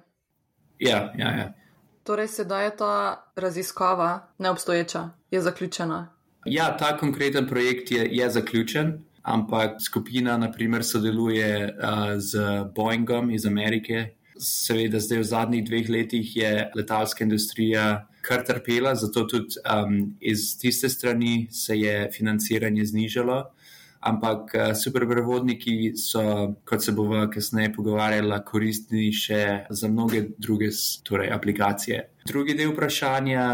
Ja, 0.80 1.12
ja, 1.18 1.30
ja. 1.36 1.52
Torej, 2.04 2.28
sedaj 2.28 2.64
je 2.64 2.76
ta 2.76 2.94
raziskava 3.36 4.28
neobstoječa, 4.38 5.08
je 5.30 5.40
zaključena. 5.40 6.00
Ja, 6.44 6.76
ta 6.76 6.96
konkreten 7.00 7.46
projekt 7.48 7.90
je, 7.90 8.04
je 8.10 8.30
zaključen, 8.30 8.98
ampak 9.22 9.78
skupina, 9.80 10.36
naprimer, 10.38 10.84
sodeluje 10.84 11.70
uh, 11.70 12.18
z 12.18 12.42
Boeingom 12.76 13.30
iz 13.30 13.46
Amerike. 13.46 14.10
Seveda, 14.36 15.00
zdaj 15.00 15.22
v 15.22 15.24
zadnjih 15.24 15.64
dveh 15.64 15.88
letih 15.88 16.36
je 16.36 16.50
letalska 16.74 17.24
industrija 17.24 18.06
kar 18.24 18.44
trpela, 18.46 18.94
zato 18.94 19.26
tudi 19.28 19.60
um, 19.68 20.16
iz 20.20 20.54
tiste 20.58 20.88
strani 20.88 21.48
se 21.50 21.76
je 21.78 22.08
financiranje 22.12 22.84
znižalo. 22.84 23.42
Ampak 24.04 24.54
uh, 24.54 24.72
superprevodniki 24.76 25.94
so, 25.96 26.54
kot 26.64 26.84
se 26.84 26.92
bomo 26.92 27.26
kasneje 27.32 27.72
pogovarjali, 27.72 28.40
koristni 28.44 29.12
še 29.12 29.66
za 29.70 29.88
mnoge 29.88 30.26
druge 30.38 30.68
torej, 31.04 31.32
aplikacije. 31.32 32.02
Drugi 32.28 32.56
del 32.58 32.72
vprašanja, 32.72 33.46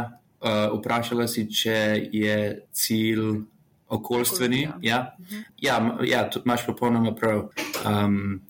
uh, 0.43 0.67
vprašala 0.79 1.29
si, 1.31 1.47
če 1.47 1.79
je 2.13 2.37
cilj 2.73 3.43
okoljstveni. 3.91 4.69
Ja, 4.87 5.17
ja, 5.59 5.79
ja 6.07 6.29
imaš 6.45 6.67
popolnoma 6.67 7.15
prav. 7.15 7.49
Um, 7.87 8.41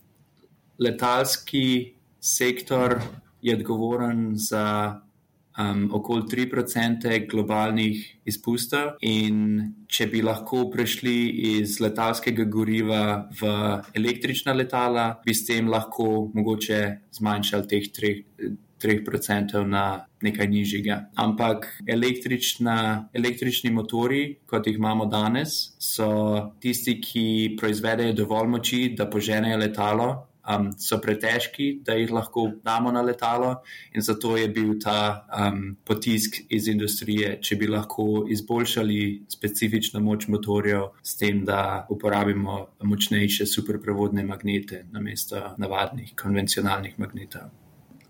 letalski 0.81 1.93
sektor 2.21 2.99
je 3.41 3.55
odgovoren 3.55 4.31
za 4.37 5.01
um, 5.59 5.89
okoli 5.93 6.23
3% 6.31 7.27
globalnih 7.29 8.01
izpustov. 8.25 8.95
In 9.01 9.85
če 9.91 10.07
bi 10.11 10.23
lahko 10.25 10.65
prešli 10.71 11.17
iz 11.57 11.79
letalskega 11.83 12.45
goriva 12.45 13.27
v 13.41 13.53
električna 13.97 14.53
letala, 14.53 15.21
bi 15.25 15.33
s 15.33 15.45
tem 15.47 15.69
lahko 15.71 16.31
mogoče 16.33 16.81
zmanjšali 17.19 17.71
teh 17.71 17.89
3%. 18.01 18.57
3% 18.81 19.61
na 19.69 20.05
nekaj 20.25 20.47
nižjega. 20.47 20.95
Ampak 21.21 21.67
električni 21.85 23.69
motori, 23.71 24.39
kot 24.49 24.67
jih 24.67 24.79
imamo 24.79 25.05
danes, 25.05 25.75
so 25.77 26.09
tisti, 26.61 26.97
ki 27.01 27.55
proizvedejo 27.59 28.15
dovolj 28.23 28.49
moči, 28.55 28.81
da 28.97 29.05
poženejo 29.09 29.57
letalo, 29.61 30.09
um, 30.55 30.71
so 30.77 30.99
pretežki, 31.01 31.81
da 31.85 31.95
jih 31.99 32.11
lahko 32.11 32.47
damo 32.63 32.91
na 32.91 33.01
letalo, 33.01 33.55
in 33.95 34.01
zato 34.01 34.37
je 34.37 34.47
bil 34.47 34.75
ta 34.79 35.25
um, 35.27 35.75
potisk 35.85 36.41
iz 36.49 36.67
industrije, 36.67 37.37
če 37.41 37.55
bi 37.55 37.67
lahko 37.67 38.25
izboljšali 38.29 38.99
specifično 39.29 39.99
moč 39.99 40.27
motorjev 40.27 40.91
s 41.03 41.17
tem, 41.17 41.45
da 41.45 41.85
uporabimo 41.89 42.59
močnejše 42.83 43.45
superprevodne 43.45 44.23
magnete 44.23 44.85
namesto 44.91 45.55
navadnih 45.57 46.13
konvencionalnih 46.21 46.99
magnetov. 46.99 47.49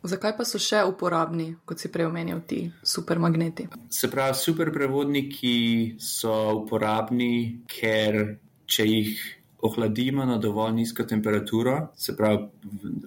Zakaj 0.03 0.33
pa 0.33 0.45
so 0.49 0.57
še 0.57 0.79
uporabni, 0.89 1.51
kot 1.65 1.77
si 1.77 1.91
prej 1.93 2.07
omenil, 2.09 2.39
ti 2.49 2.63
supermagneti? 2.81 3.67
Se 3.93 4.09
pravi, 4.09 4.33
superprevodniki 4.39 5.57
so 6.01 6.33
uporabni, 6.63 7.61
ker 7.69 8.17
če 8.65 8.87
jih 8.87 9.21
ohladimo 9.61 10.25
na 10.25 10.37
dovolj 10.37 10.73
nizko 10.73 11.03
temperaturo, 11.03 11.75
se 11.95 12.15
pravi, 12.17 12.47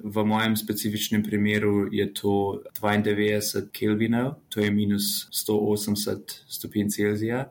v, 0.05 0.25
mojem 0.25 0.57
specifičnem 0.57 1.23
primeru 1.23 1.89
je 1.93 2.07
to 2.15 2.63
92 2.81 3.69
Kelvinov, 3.73 4.35
to 4.49 4.61
je 4.61 4.71
minus 4.71 5.29
180 5.33 6.39
stopinj 6.49 6.89
Celzija. 6.95 7.45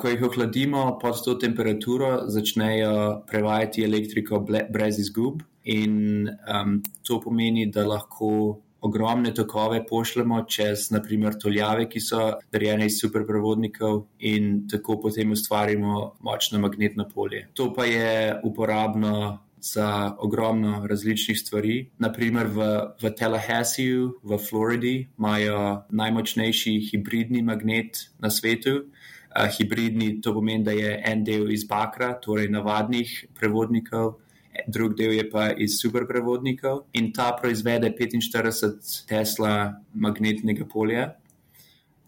Ko 0.00 0.08
jih 0.08 0.22
ohladimo 0.24 0.98
pod 1.02 1.20
to 1.24 1.34
temperaturo, 1.34 2.24
začnejo 2.32 3.22
prevajati 3.28 3.84
elektriko 3.84 4.40
brez 4.72 4.98
izgub, 4.98 5.42
in 5.66 6.28
um, 6.46 6.82
to 7.02 7.20
pomeni, 7.20 7.66
da 7.66 7.86
lahko 7.86 8.60
ogromne 8.86 9.32
tokove 9.34 9.82
pošljemo 9.86 10.42
čez, 10.48 10.90
naprimer, 10.94 11.34
toljave, 11.42 11.88
ki 11.90 12.00
so 12.00 12.20
narejene 12.54 12.86
iz 12.86 13.00
superprevodnikov 13.02 14.04
in 14.18 14.66
tako 14.70 15.00
potem 15.02 15.32
ustvarimo 15.34 16.12
močno 16.20 16.62
magnetno 16.62 17.08
polje. 17.14 17.48
To 17.54 17.72
pa 17.74 17.84
je 17.84 18.40
uporabno 18.44 19.46
za 19.66 20.16
ogromno 20.18 20.86
različnih 20.86 21.38
stvari. 21.38 21.76
Naprimer, 21.98 22.46
v, 22.46 22.68
v 23.02 23.10
Tallahasseeju, 23.18 24.12
v 24.22 24.38
Floridi, 24.38 24.96
imajo 25.18 25.82
najmočnejši 25.90 26.78
hibridni 26.90 27.42
magnet 27.42 28.06
na 28.18 28.30
svetu. 28.30 28.76
Uh, 29.36 29.50
hibridni 29.58 30.20
to 30.22 30.32
pomeni, 30.34 30.64
da 30.64 30.72
je 30.72 30.94
en 31.04 31.24
del 31.24 31.50
iz 31.52 31.66
bakra, 31.68 32.14
torej 32.20 32.48
navadnih 32.52 33.26
prevodnikov, 33.34 34.14
drug 34.66 34.96
del 34.96 35.12
je 35.16 35.26
pa 35.30 35.50
iz 35.52 35.78
superprevodnikov 35.80 36.86
in 36.92 37.12
ta 37.12 37.32
proizvede 37.40 37.92
45 37.98 39.06
Tesla 39.08 39.74
magnetnega 39.94 40.64
polja. 40.64 41.10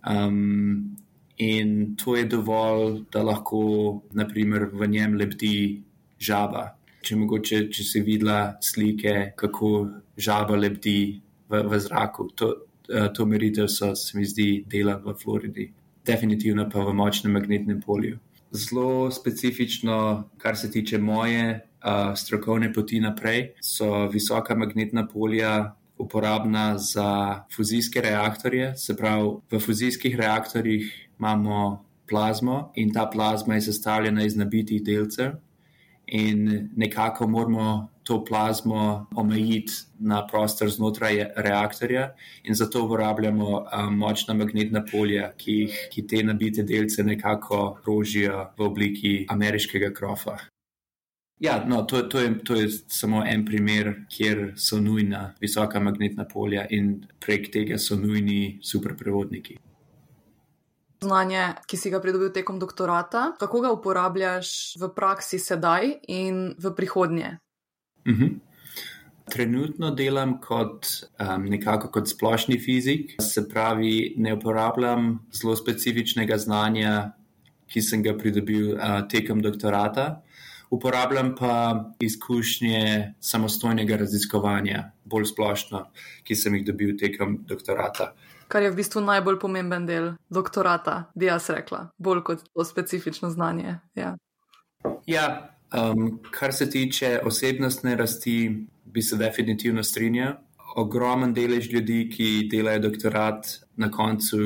Um, 0.08 0.96
in 1.36 1.96
to 1.96 2.16
je 2.16 2.24
dovolj, 2.24 3.04
da 3.12 3.22
lahko 3.22 4.02
naprimer, 4.12 4.68
v 4.72 4.88
njem 4.88 5.14
lebdi 5.18 5.82
žaba. 6.18 6.74
Če, 7.02 7.16
mogoče, 7.16 7.60
če 7.72 7.84
si 7.84 8.02
videla 8.02 8.58
slike, 8.62 9.32
kako 9.38 9.72
žaba 10.18 10.56
lebdi 10.58 11.20
v, 11.48 11.62
v 11.62 11.80
zraku, 11.80 12.30
to, 12.34 12.50
uh, 12.90 13.10
to 13.14 13.26
meritev 13.26 13.68
so, 13.70 13.94
se 13.94 14.18
mi 14.18 14.26
zdi, 14.26 14.64
dela 14.66 14.98
v 15.04 15.14
Floridi. 15.18 15.68
Definitivno 16.06 16.66
pa 16.72 16.82
v 16.84 16.96
močnem 16.96 17.36
magnetnem 17.36 17.80
polju. 17.84 18.18
Zelo 18.50 19.10
specifično, 19.12 20.30
kar 20.40 20.56
se 20.56 20.70
tiče 20.72 20.98
moje 20.98 21.67
strokovne 22.16 22.72
poti 22.72 23.00
naprej, 23.00 23.52
so 23.60 24.06
visoka 24.12 24.54
magnetna 24.54 25.06
polja 25.06 25.74
uporabna 25.98 26.78
za 26.78 27.44
fuzijske 27.56 28.00
reaktorje. 28.00 28.76
Se 28.76 28.96
pravi, 28.96 29.30
v 29.50 29.60
fuzijskih 29.60 30.16
reaktorjih 30.16 31.08
imamo 31.18 31.84
plazmo 32.08 32.72
in 32.74 32.92
ta 32.92 33.06
plazma 33.06 33.54
je 33.54 33.60
sestavljena 33.60 34.24
iz 34.24 34.36
nabitih 34.36 34.82
delcev. 34.82 35.32
In 36.06 36.70
nekako 36.76 37.26
moramo 37.28 37.88
to 38.02 38.24
plazmo 38.24 39.06
omejiti 39.16 39.72
na 39.98 40.26
prostor 40.26 40.70
znotraj 40.70 41.26
reaktorja, 41.36 42.14
in 42.44 42.54
zato 42.54 42.84
uporabljamo 42.84 43.48
um, 43.58 43.96
močna 43.96 44.34
magnetna 44.34 44.84
polja, 44.92 45.32
ki, 45.36 45.52
jih, 45.52 45.80
ki 45.92 46.06
te 46.08 46.22
nabite 46.24 46.62
delce 46.62 47.04
nekako 47.04 47.80
rožijo 47.86 48.46
v 48.56 48.64
obliki 48.64 49.26
ameriškega 49.28 49.92
krofa. 49.92 50.38
Ja, 51.40 51.64
no, 51.66 51.82
to, 51.82 52.02
to, 52.02 52.18
je, 52.18 52.38
to 52.44 52.54
je 52.54 52.68
samo 52.86 53.22
en 53.26 53.44
primer, 53.46 53.92
kjer 54.10 54.52
so 54.56 54.80
nujna 54.80 55.34
visoka 55.40 55.80
magnetna 55.80 56.24
polja 56.26 56.64
in 56.70 57.04
prek 57.22 57.52
tega 57.54 57.78
so 57.78 57.96
nujni 57.96 58.58
superprevodniki. 58.62 59.58
Znanje, 60.98 61.44
ki 61.70 61.78
si 61.78 61.92
ga 61.94 62.00
pridobil 62.02 62.32
tekom 62.34 62.58
doktorata, 62.58 63.36
kako 63.38 63.60
ga 63.62 63.70
uporabljaš 63.70 64.50
v 64.82 64.90
praksi 64.96 65.38
sedaj 65.38 65.92
in 66.10 66.56
v 66.58 66.74
prihodnje? 66.74 67.38
Uh 68.06 68.12
mhm. 68.12 68.22
-huh. 68.24 68.38
Trenutno 69.28 69.90
delam 69.90 70.40
kot 70.40 70.86
um, 71.20 71.44
nekako 71.44 71.88
kot 71.88 72.08
splošni 72.08 72.58
fizik, 72.58 73.14
se 73.20 73.48
pravi, 73.48 74.14
ne 74.16 74.34
uporabljam 74.34 75.18
zelo 75.32 75.56
specifičnega 75.56 76.38
znanja, 76.38 77.12
ki 77.66 77.82
sem 77.82 78.02
ga 78.02 78.16
pridobil 78.16 78.72
uh, 78.72 79.08
tekom 79.08 79.42
doktorata 79.42 80.22
uporabljam 80.70 81.34
pa 81.38 81.84
izkušnje 82.00 83.14
samostojnega 83.20 83.96
raziskovanja, 83.96 84.90
bolj 85.04 85.24
splošno, 85.32 85.84
ki 86.24 86.36
sem 86.36 86.54
jih 86.54 86.66
dobil 86.66 86.96
tekom 86.98 87.38
doktorata. 87.48 88.12
Kar 88.48 88.62
je 88.62 88.70
v 88.72 88.78
bistvu 88.80 89.02
najbolj 89.04 89.38
pomemben 89.40 89.86
del 89.86 90.12
doktorata, 90.32 91.10
bi 91.14 91.28
jaz 91.28 91.50
rekla, 91.52 91.88
bolj 91.98 92.22
kot 92.24 92.44
to 92.54 92.64
specifično 92.64 93.30
znanje. 93.30 93.78
Ja, 93.94 94.14
ja 95.06 95.26
um, 95.72 96.20
kar 96.30 96.52
se 96.52 96.70
tiče 96.70 97.18
osebnostne 97.24 97.96
rasti, 97.96 98.66
bi 98.84 99.02
se 99.02 99.16
definitivno 99.16 99.82
strinjal. 99.84 100.32
Ogromen 100.76 101.34
delež 101.34 101.72
ljudi, 101.72 102.08
ki 102.12 102.48
delajo 102.50 102.78
doktorat, 102.88 103.46
na 103.76 103.90
koncu 103.90 104.38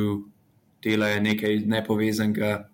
delajo 0.82 1.20
nekaj 1.20 1.58
nepovezanega 1.66 2.68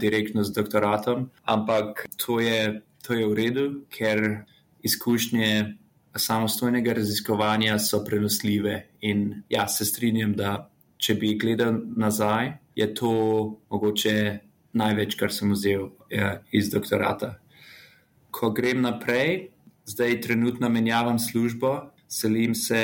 direktno 0.00 0.44
z 0.44 0.52
doktoratom, 0.52 1.30
ampak 1.44 2.06
to 2.16 2.40
je 2.40 2.82
to 3.08 3.16
je 3.16 3.24
v 3.24 3.34
redu, 3.34 3.62
ker 3.88 4.44
izkušnje 4.84 5.74
samostojnega 6.12 6.92
raziskovanja 6.92 7.78
so 7.80 8.02
prenosljive. 8.04 8.82
In 9.00 9.42
ja, 9.48 9.64
se 9.68 9.86
strinjam, 9.88 10.34
da 10.36 10.68
če 11.00 11.14
bi 11.16 11.32
gledal 11.40 11.78
nazaj, 11.96 12.52
je 12.76 12.88
to 12.94 13.12
mogoče 13.72 14.14
največ, 14.76 15.16
kar 15.16 15.32
sem 15.32 15.54
vzel 15.56 15.88
ja, 16.12 16.34
iz 16.52 16.68
doktorata. 16.68 17.38
Ko 18.30 18.50
grem 18.52 18.84
naprej, 18.84 19.48
zdaj 19.88 20.20
trenutno 20.28 20.68
menjavam 20.68 21.16
službo, 21.18 21.94
selim 22.12 22.52
se 22.54 22.82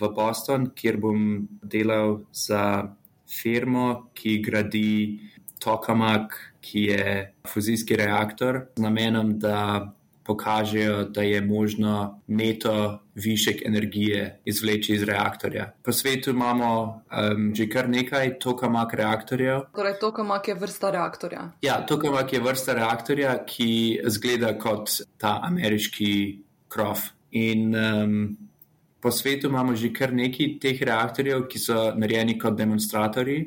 v 0.00 0.12
Boston, 0.16 0.70
kjer 0.72 0.96
bom 1.04 1.44
delal 1.60 2.22
za 2.32 2.94
firmo, 3.28 4.08
ki 4.16 4.38
gradi 4.40 5.20
tokamak 5.60 6.32
ki 6.64 6.88
je 6.88 7.04
fuzijski 7.48 7.96
reaktor, 8.00 8.64
z 8.76 8.82
namenom, 8.82 9.36
da 9.38 9.92
pokažejo, 10.24 11.04
da 11.04 11.22
je 11.22 11.40
možno 11.40 12.20
neto 12.26 13.00
višek 13.14 13.66
energije 13.66 14.40
izvleči 14.44 14.94
iz 14.94 15.02
reaktorja. 15.02 15.72
Po 15.82 15.92
svetu 15.92 16.30
imamo 16.30 16.70
um, 16.86 17.54
že 17.54 17.68
kar 17.68 17.88
nekaj 17.88 18.38
tokamak 18.38 18.94
reaktorjev. 18.94 19.60
Torej, 19.76 19.98
tokamak 20.00 20.48
je 20.48 20.54
vrsta 20.54 20.90
reaktorja. 20.90 21.50
Ja, 21.62 21.86
tokamak 21.86 22.32
je 22.32 22.40
vrsta 22.40 22.74
reaktorja, 22.74 23.36
ki 23.46 24.00
zgleda 24.06 24.54
kot 24.58 24.90
ta 25.18 25.38
ameriški 25.42 26.14
krof. 26.68 27.10
In 27.30 27.74
um, 27.76 28.36
po 29.00 29.10
svetu 29.10 29.52
imamo 29.52 29.76
že 29.76 29.92
kar 29.92 30.12
nekaj 30.12 30.56
teh 30.60 30.82
reaktorjev, 30.82 31.46
ki 31.48 31.58
so 31.58 31.92
narejeni 31.96 32.38
kot 32.38 32.56
demonstratori, 32.56 33.42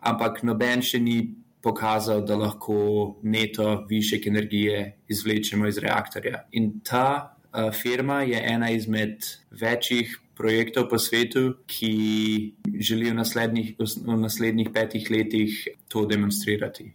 ampak 0.00 0.44
noben 0.46 0.82
še 0.82 1.02
ni 1.02 1.18
pokazal, 1.62 2.24
da 2.26 2.36
lahko 2.36 3.18
neto 3.22 3.84
višek 3.88 4.26
energije 4.26 4.96
izvlečemo 5.08 5.68
iz 5.68 5.78
reaktorja. 5.78 6.44
In 6.52 6.80
ta 6.84 7.36
uh, 7.52 7.72
firma 7.74 8.22
je 8.22 8.42
ena 8.52 8.70
izmed 8.70 9.26
večjih 9.50 10.18
projektov 10.34 10.88
po 10.88 10.98
svetu, 10.98 11.54
ki 11.66 12.54
želijo 12.80 13.12
v 13.12 13.20
naslednjih, 13.20 13.74
v 13.78 14.16
naslednjih 14.16 14.70
petih 14.74 15.10
letih 15.10 15.68
to 15.88 16.06
demonstrirati. 16.06 16.92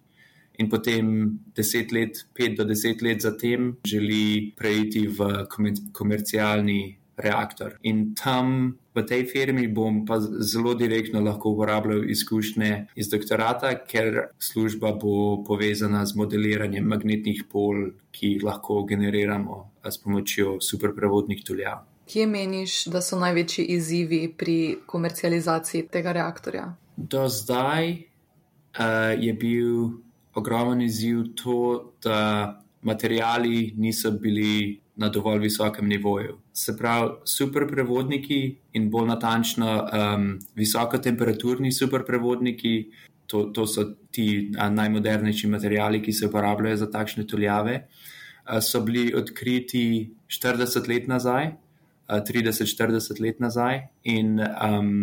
In 0.58 0.70
potem 0.70 1.40
deset 1.56 1.92
let, 1.92 2.26
pet 2.34 2.56
do 2.58 2.64
deset 2.64 3.02
let 3.02 3.22
zatem, 3.22 3.76
želi 3.86 4.54
preiti 4.58 5.08
v 5.08 5.46
komercialni 5.94 6.98
reaktor. 7.18 7.78
In 7.84 8.14
tam 8.16 8.78
v 8.96 9.04
tej 9.04 9.26
firmi 9.28 9.68
bom 9.68 10.06
pa 10.06 10.20
zelo 10.20 10.74
direktno 10.74 11.20
lahko 11.24 11.52
uporabljal 11.56 12.10
izkušnje 12.10 12.88
iz 12.96 13.10
doktorata, 13.10 13.74
ker 13.88 14.32
služba 14.40 14.94
bo 14.96 15.44
povezana 15.44 16.06
z 16.06 16.16
modeliranjem 16.16 16.88
magnetnih 16.88 17.44
pol, 17.52 17.92
ki 18.12 18.36
jih 18.36 18.44
lahko 18.44 18.84
generiramo 18.88 19.72
s 19.84 19.98
pomočjo 19.98 20.60
superprevodnih 20.62 21.44
tuljav. 21.44 21.84
Kje 22.06 22.28
meniš, 22.30 22.86
da 22.94 23.02
so 23.02 23.18
največji 23.20 23.66
izzivi 23.76 24.28
pri 24.38 24.78
komercializaciji 24.86 25.88
tega 25.92 26.14
reaktorja? 26.14 26.68
Do 26.96 27.26
zdaj 27.28 27.90
uh, 27.92 29.18
je 29.18 29.34
bil 29.34 29.90
ogromen 30.36 30.82
izziv 30.82 31.24
to, 31.36 31.92
da 32.04 32.62
materijali 32.86 33.74
niso 33.78 34.12
bili 34.12 34.80
na 34.96 35.10
dovolj 35.10 35.40
visokem 35.40 35.88
nivoju. 35.88 36.38
Se 36.54 36.78
pravi, 36.78 37.12
superprevodniki 37.26 38.40
in 38.74 38.90
bolj 38.92 39.10
natančno 39.12 39.72
um, 39.84 40.30
visokotemperaturni 40.56 41.72
superprevodniki, 41.72 42.76
to, 43.28 43.46
to 43.54 43.66
so 43.68 43.84
ti 44.12 44.52
najmodernejši 44.54 45.48
materijali, 45.52 46.02
ki 46.02 46.14
se 46.14 46.30
uporabljajo 46.30 46.78
za 46.78 46.90
takšne 46.92 47.28
tuljave, 47.28 47.80
uh, 47.86 48.60
so 48.62 48.82
bili 48.86 49.12
odkriti 49.16 50.12
40 50.28 50.90
let 50.90 51.08
nazaj, 51.12 51.48
uh, 51.52 52.22
30-40 52.32 53.22
let 53.22 53.40
nazaj. 53.44 53.82
In 54.04 54.40
um, 54.40 54.94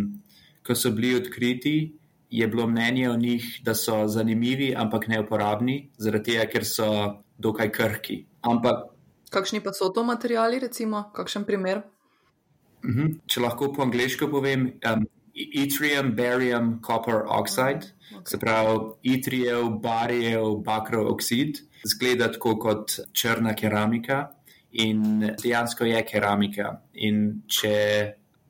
ko 0.63 0.75
so 0.79 0.91
bili 0.95 1.17
odkriti, 1.19 1.93
je 2.33 2.49
bilo 2.49 2.67
mnenje 2.67 3.11
o 3.11 3.17
njih, 3.17 3.61
da 3.65 3.75
so 3.75 4.07
zanimivi, 4.09 4.73
ampak 4.77 5.09
neuporabni, 5.09 5.91
zaradi 5.99 6.33
tega, 6.33 6.47
ker 6.49 6.65
so 6.65 6.89
dokaj 7.37 7.69
krhki. 7.73 8.23
Ampak 8.41 8.92
Kakšni 9.33 9.63
pa 9.65 9.73
so 9.73 9.89
to 9.89 10.05
materiali, 10.05 10.61
recimo, 10.61 11.11
kakšen 11.17 11.45
primer? 11.45 11.83
Mhm. 12.85 13.01
-huh. 13.01 13.19
Če 13.27 13.41
lahko 13.41 13.73
po 13.73 13.83
angliško 13.83 14.29
povem, 14.29 14.73
um, 14.85 15.07
yttrium, 15.35 16.15
barium, 16.17 16.81
copper 16.87 17.25
oxide, 17.27 17.93
okay. 18.15 18.31
se 18.31 18.39
pravi 18.39 18.79
yttrijev, 19.03 19.81
barijev, 19.81 20.63
bakrov 20.65 21.09
oksid, 21.13 21.63
zgleda 21.85 22.33
tako 22.33 22.59
kot 22.59 22.99
črna 23.13 23.55
keramika 23.55 24.29
in 24.73 25.21
dejansko 25.43 25.85
je 25.85 26.05
keramika. 26.05 26.81
In 26.95 27.43
če, 27.47 27.77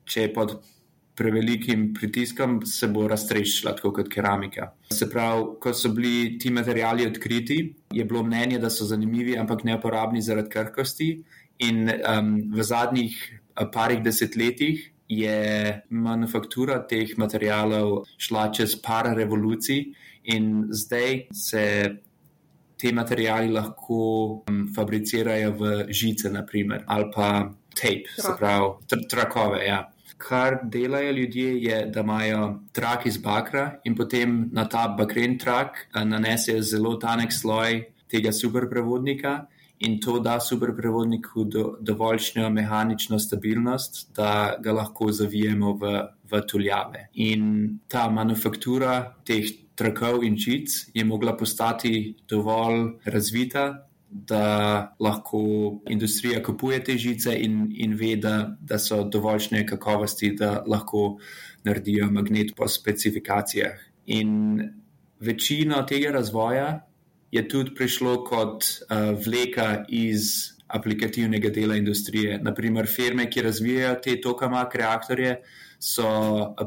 če 0.05 0.27
pod 0.33 0.57
prevelikim 1.15 1.93
pritiskom, 1.93 2.61
se 2.65 2.87
bo 2.87 3.07
raztrešila 3.07 3.75
tako 3.75 3.91
kot 3.93 4.09
keramika. 4.09 4.71
Se 4.91 5.09
pravi, 5.09 5.45
ko 5.61 5.73
so 5.73 5.89
bili 5.93 6.37
ti 6.39 6.49
materijali 6.51 7.07
odkriti, 7.07 7.73
je 7.91 8.05
bilo 8.05 8.23
mnenje, 8.23 8.59
da 8.59 8.69
so 8.69 8.85
zanimivi, 8.85 9.37
ampak 9.37 9.63
neuporabni 9.63 10.21
zaradi 10.21 10.49
krhkosti. 10.49 11.11
In 11.59 11.85
um, 11.89 12.33
v 12.53 12.63
zadnjih 12.63 13.17
parih 13.73 14.01
desetletjih 14.03 14.89
je 15.07 15.37
manufaktura 15.89 16.79
teh 16.89 17.13
materijalov 17.17 18.07
šla 18.17 18.47
čez 18.51 18.73
par 18.81 19.13
revolucij, 19.15 19.85
in 20.23 20.67
zdaj 20.71 21.27
se 21.33 21.63
te 22.77 22.91
materijali 22.91 23.51
lahko 23.51 24.43
um, 24.49 24.67
fabricirajo 24.75 25.51
v 25.59 25.73
žice, 25.89 26.31
naprimer, 26.31 26.83
ali 26.87 27.11
pa 27.15 27.29
tape, 27.75 28.09
Trak. 28.15 28.25
se 28.25 28.37
pravi, 28.39 28.69
tr 28.87 29.05
trakove. 29.09 29.65
Ja. 29.65 29.92
Kar 30.17 30.59
delajo 30.63 31.11
ljudje, 31.11 31.63
je, 31.63 31.85
da 31.85 32.01
imajo 32.01 32.59
trak 32.71 33.05
iz 33.05 33.17
bakra 33.17 33.79
in 33.83 33.95
potem 33.95 34.49
na 34.51 34.67
ta 34.69 34.87
bakren 34.97 35.37
trak 35.39 35.87
nanesejo 35.95 36.61
zelo 36.61 36.95
tanek 36.95 37.33
sloj 37.33 37.83
tega 38.07 38.31
superprevodnika. 38.31 39.45
In 39.83 39.97
to 39.99 40.19
da 40.19 40.37
superprevodniku 40.39 41.43
do, 41.43 41.63
dovoljšno 41.81 42.49
mehanično 42.49 43.17
stabilnost, 43.19 44.13
da 44.15 44.55
ga 44.63 44.71
lahko 44.71 45.09
zavijemo 45.11 45.73
v, 45.81 45.91
v 46.31 46.41
tuljave. 46.47 47.09
In 47.13 47.79
ta 47.87 48.05
manufaktura 48.09 49.01
teh 49.27 49.49
trakov 49.75 50.23
in 50.23 50.37
žic 50.37 50.69
je 50.93 51.03
mogla 51.03 51.35
postati 51.37 52.15
dovolj 52.29 52.93
razvita, 53.05 53.65
da 54.13 54.95
lahko 54.99 55.39
industrija 55.89 56.43
kupuje 56.43 56.83
te 56.83 56.97
žice 56.97 57.33
in, 57.39 57.67
in 57.75 57.95
ve, 57.97 58.15
da, 58.15 58.55
da 58.61 58.79
so 58.79 59.03
dovoljšne 59.03 59.65
kakovosti, 59.67 60.35
da 60.37 60.63
lahko 60.67 61.17
naredijo 61.63 62.11
magnet 62.11 62.53
po 62.55 62.67
specifikacijah. 62.67 63.79
In 64.05 64.61
večino 65.19 65.81
tega 65.89 66.11
razvoja 66.11 66.85
je 67.31 67.47
tudi 67.47 67.73
prišlo 67.75 68.23
kot 68.23 68.63
uh, 68.63 68.97
vleka 69.25 69.85
iz 69.89 70.53
aplikativnega 70.67 71.49
dela 71.49 71.75
industrije. 71.75 72.39
Naprimer, 72.41 72.87
firme, 72.87 73.29
ki 73.29 73.41
razvijajo 73.41 73.95
te 74.03 74.21
tokamak 74.21 74.75
reaktorje, 74.75 75.37
so 75.79 76.07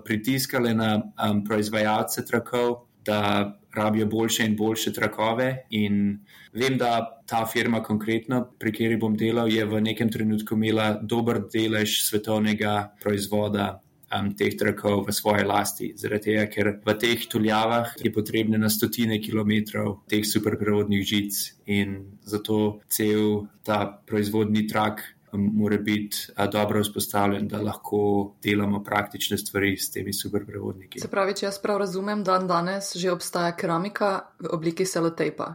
pritiskale 0.04 0.74
na 0.74 0.90
um, 0.98 1.44
proizvajalce 1.44 2.24
trakov, 2.26 2.85
da 3.06 3.58
rabijo 3.76 4.06
boljše 4.06 4.44
in 4.44 4.56
boljše 4.56 4.92
trakove. 4.92 5.66
In 5.70 6.18
vem, 6.52 6.78
da 6.78 7.20
ta 7.26 7.46
firma, 7.46 7.82
konkretno, 7.82 8.44
pri 8.58 8.72
kateri 8.72 8.96
bom 8.96 9.16
delal, 9.16 9.48
je 9.52 9.64
v 9.64 9.80
nekem 9.80 10.12
trenutku 10.12 10.54
imela 10.54 10.94
dober 11.02 11.42
delež 11.52 12.02
svetovnega 12.08 12.96
proizvoda. 13.02 13.80
Um, 14.06 14.28
teh 14.38 14.54
trakov 14.54 15.00
v 15.08 15.12
svoje 15.12 15.42
lasti, 15.42 15.88
zaradi 15.98 16.30
tega, 16.30 16.44
ker 16.46 16.68
v 16.78 16.94
teh 16.94 17.24
tuljavah 17.26 17.96
je 17.98 18.12
potrebno 18.14 18.54
na 18.54 18.68
stotine 18.70 19.18
kilometrov 19.18 20.06
teh 20.06 20.22
superprevodnih 20.22 21.02
žic, 21.02 21.40
in 21.66 21.96
zato 22.22 22.78
cel 22.86 23.48
ta 23.66 23.82
proizvodni 24.06 24.62
trak 24.70 25.02
mora 25.36 25.78
biti 25.78 26.16
dobro 26.52 26.82
vzpostavljen, 26.82 27.48
da 27.48 27.62
lahko 27.62 28.34
delamo 28.42 28.82
praktične 28.84 29.38
stvari 29.38 29.76
s 29.76 29.90
temi 29.90 30.12
superprevodniki. 30.12 31.00
Se 31.00 31.08
pravi, 31.08 31.34
če 31.36 31.46
jaz 31.46 31.58
prav 31.62 31.78
razumem, 31.78 32.24
da 32.24 32.38
danes 32.38 32.96
že 32.96 33.12
obstaja 33.12 33.56
keramika 33.56 34.20
v 34.40 34.52
obliki 34.52 34.86
selotejpa. 34.86 35.54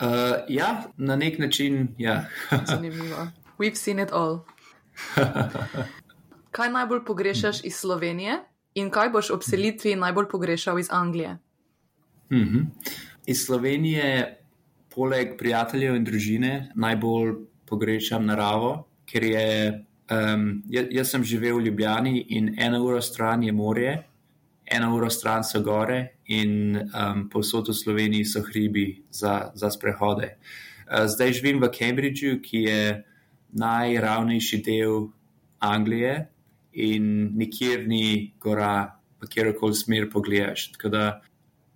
Uh, 0.00 0.06
ja, 0.48 0.84
na 0.96 1.16
nek 1.16 1.38
način. 1.38 1.94
Ja. 1.98 2.24
Zanimivo. 2.70 3.28
We've 3.58 3.76
seen 3.76 3.98
it 3.98 4.12
all. 4.12 4.38
kaj 6.50 6.70
najbolj 6.72 7.04
pogrešaš 7.04 7.64
iz 7.64 7.76
Slovenije 7.76 8.38
in 8.74 8.90
kaj 8.90 9.10
boš 9.10 9.30
ob 9.30 9.42
selitvi 9.42 9.96
najbolj 9.96 10.28
pogrešal 10.28 10.78
iz 10.78 10.88
Anglije? 10.90 11.38
Uh 12.30 12.38
mhm. 12.38 12.56
-huh. 12.56 12.66
Iz 13.26 13.44
Slovenije, 13.44 14.38
poleg 14.94 15.38
prijateljev 15.38 15.96
in 15.96 16.04
družine, 16.04 16.72
najbolj 16.74 17.34
pogrešam 17.70 18.26
naravo, 18.26 18.74
ker 19.06 19.24
je. 19.24 19.46
Um, 20.10 20.64
jaz, 20.66 20.88
jaz 20.90 21.10
sem 21.12 21.22
živel 21.22 21.60
v 21.60 21.68
Ljubljani 21.68 22.24
in 22.34 22.48
ena 22.58 22.80
ura 22.82 22.98
stran 23.02 23.44
je 23.46 23.52
morje, 23.54 23.92
ena 24.66 24.88
ura 24.94 25.10
stran 25.10 25.44
so 25.46 25.60
gore, 25.62 26.16
in 26.26 26.74
um, 26.78 27.28
povsod 27.30 27.70
v 27.70 27.76
Sloveniji 27.78 28.26
so 28.26 28.42
hribi 28.42 29.04
za, 29.10 29.52
za 29.54 29.70
sprehode. 29.70 30.32
Uh, 30.90 31.06
zdaj 31.06 31.38
živim 31.38 31.62
v 31.62 31.70
Cambridgeu, 31.70 32.40
ki 32.42 32.64
je 32.66 32.82
najravnejši 33.54 34.60
del 34.66 35.08
Anglije, 35.62 36.26
in 36.72 37.30
nikjer 37.38 37.86
ni 37.88 38.32
gora, 38.40 38.90
pa 39.20 39.26
kjerkoli 39.26 39.74
smer 39.74 40.10
pogledaš. 40.10 40.72
Tako 40.72 40.88
da, 40.88 41.04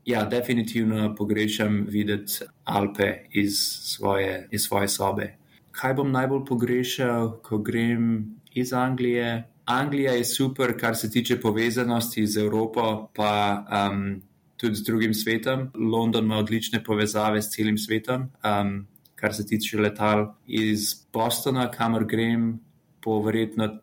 ja, 0.05 0.25
definitivno 0.25 1.15
pogrešam 1.15 1.85
videti 1.89 2.45
Alpe 2.65 3.27
iz 3.31 3.59
svoje, 3.95 4.49
iz 4.51 4.63
svoje 4.67 4.89
sobe 4.89 5.35
kaj 5.75 5.95
bom 5.95 6.13
najbolj 6.13 6.45
pogrešal, 6.47 7.39
ko 7.43 7.59
grem 7.59 8.07
iz 8.55 8.73
Anglije. 8.73 9.45
Anglija 9.65 10.13
je 10.13 10.25
super, 10.25 10.75
kar 10.81 10.97
se 10.97 11.11
tiče 11.11 11.41
povezanosti 11.41 12.27
z 12.27 12.41
Evropo, 12.41 13.11
pa 13.15 13.65
um, 13.91 14.23
tudi 14.57 14.75
z 14.75 14.85
drugim 14.85 15.15
svetom. 15.15 15.71
London 15.75 16.25
ima 16.25 16.37
odlične 16.39 16.85
povezave 16.85 17.43
s 17.43 17.51
celim 17.51 17.79
svetom, 17.79 18.29
um, 18.45 18.87
kar 19.15 19.35
se 19.35 19.47
tiče 19.47 19.79
letal. 19.79 20.35
Iz 20.47 20.95
Bostona, 21.13 21.71
kamor 21.71 22.05
grem, 22.05 22.61
bo 23.05 23.23
verjetno. 23.23 23.79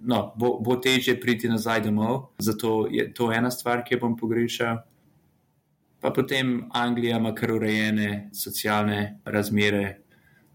No, 0.00 0.32
bo, 0.36 0.58
bo 0.60 0.76
težje 0.76 1.20
priti 1.20 1.48
nazaj 1.48 1.80
domov, 1.80 2.34
zato 2.38 2.86
je 2.90 3.12
to 3.14 3.32
ena 3.32 3.50
stvar, 3.50 3.84
ki 3.84 3.94
jo 3.94 4.00
bom 4.00 4.16
pogrešal. 4.16 4.82
Pa 6.00 6.10
potem 6.10 6.68
Anglija 6.72 7.16
ima 7.16 7.34
kar 7.34 7.52
urejene 7.52 8.28
socialne 8.32 9.20
razmere, 9.24 10.00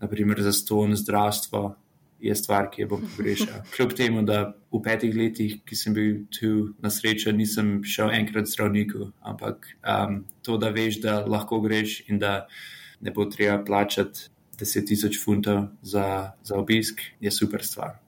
naprimer 0.02 0.42
za 0.42 0.54
ston 0.54 0.96
zdravstvo, 0.96 1.76
je 2.20 2.36
stvar, 2.36 2.70
ki 2.72 2.82
jo 2.82 2.88
bom 2.88 3.02
pogrešal. 3.16 3.62
Kljub 3.76 3.94
temu, 3.94 4.22
da 4.26 4.56
v 4.72 4.82
petih 4.84 5.16
letih, 5.16 5.58
ki 5.66 5.76
sem 5.76 5.94
bil 5.94 6.24
tu 6.34 6.72
na 6.82 6.90
srečo, 6.90 7.32
nisem 7.36 7.84
šel 7.84 8.14
enkrat 8.16 8.50
zdravniku, 8.50 9.12
ampak 9.22 9.68
um, 9.84 10.24
to, 10.42 10.58
da 10.58 10.72
veš, 10.74 11.02
da 11.04 11.20
lahko 11.26 11.60
greš 11.62 12.02
in 12.10 12.20
da 12.20 12.48
ne 13.02 13.12
bo 13.12 13.28
treba 13.30 13.60
plačati 13.64 14.30
10.000 14.58 15.20
funtov 15.24 15.68
za, 15.82 16.32
za 16.44 16.56
obisk, 16.56 17.02
je 17.20 17.32
super 17.32 17.64
stvar. 17.64 18.00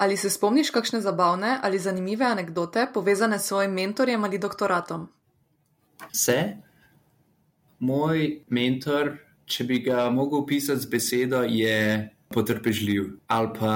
Ali 0.00 0.16
se 0.16 0.30
spomniš 0.30 0.70
kakšne 0.70 1.00
zabavne 1.00 1.58
ali 1.62 1.78
zanimive 1.78 2.24
anekdote 2.24 2.86
povezane 2.94 3.38
s 3.38 3.48
svojim 3.48 3.72
mentorjem 3.72 4.24
ali 4.24 4.38
doktoratom? 4.38 5.08
Se, 6.12 6.38
moj 7.78 8.24
mentor, 8.48 9.14
če 9.50 9.66
bi 9.66 9.80
ga 9.84 10.08
mogel 10.14 10.44
opisati 10.44 10.80
z 10.80 10.90
besedo, 10.90 11.42
je 11.42 12.08
potrpežljiv 12.30 13.08
ali 13.26 13.48
pa 13.58 13.74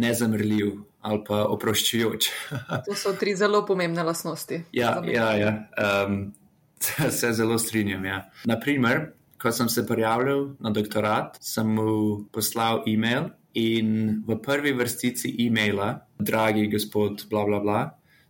nezamrljiv 0.00 0.72
ali 1.04 1.20
pa 1.26 1.42
oproščujoč. 1.52 2.30
to 2.88 2.96
so 2.96 3.12
tri 3.20 3.34
zelo 3.36 3.60
pomembne 3.68 4.02
lastnosti. 4.06 4.62
Ja, 4.72 4.96
ja, 5.04 5.28
ja. 5.36 5.52
Um, 5.76 6.32
se 7.18 7.32
zelo 7.36 7.58
strinjam. 7.60 8.06
Ja. 8.08 8.22
Naprimer, 8.48 9.10
ko 9.40 9.52
sem 9.52 9.68
se 9.68 9.84
prijavljal 9.86 10.54
na 10.64 10.72
doktorat, 10.72 11.36
sem 11.44 11.74
mu 11.76 12.24
poslal 12.32 12.82
e-mail 12.88 13.28
in 13.54 14.22
v 14.26 14.38
prvi 14.42 14.72
vrstici 14.72 15.34
e-maila, 15.44 16.06
dragi 16.18 16.66
gospod, 16.72 17.26
bla, 17.30 17.44
bla, 17.44 17.60
bla, 17.60 17.82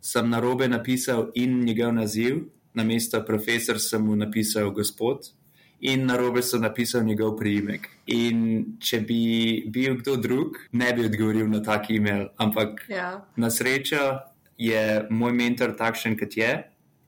sem 0.02 0.26
na 0.28 0.42
robe 0.42 0.66
napisal 0.68 1.30
in 1.38 1.62
njegov 1.64 1.94
naziv 1.94 2.42
na 2.74 2.84
mesto 2.84 3.20
profesor 3.24 3.78
sem 3.80 4.02
mu 4.02 4.16
napisal 4.16 4.70
gospod 4.74 5.30
in 5.84 6.06
na 6.06 6.16
robe 6.16 6.42
sem 6.42 6.60
napisal 6.60 7.04
njegov 7.04 7.36
priimek. 7.36 7.88
In 8.06 8.78
če 8.80 9.00
bi 9.04 9.64
bil 9.68 9.98
kdo 10.00 10.16
drug, 10.16 10.56
ne 10.72 10.92
bi 10.96 11.04
odgovoril 11.04 11.50
na 11.50 11.60
tak 11.62 11.90
e-mail, 11.92 12.30
ampak 12.40 12.86
ja. 12.88 13.20
na 13.36 13.50
srečo 13.50 14.00
je 14.56 15.04
moj 15.10 15.34
mentor 15.36 15.74
takšen, 15.76 16.16
kot 16.16 16.36
je. 16.36 16.52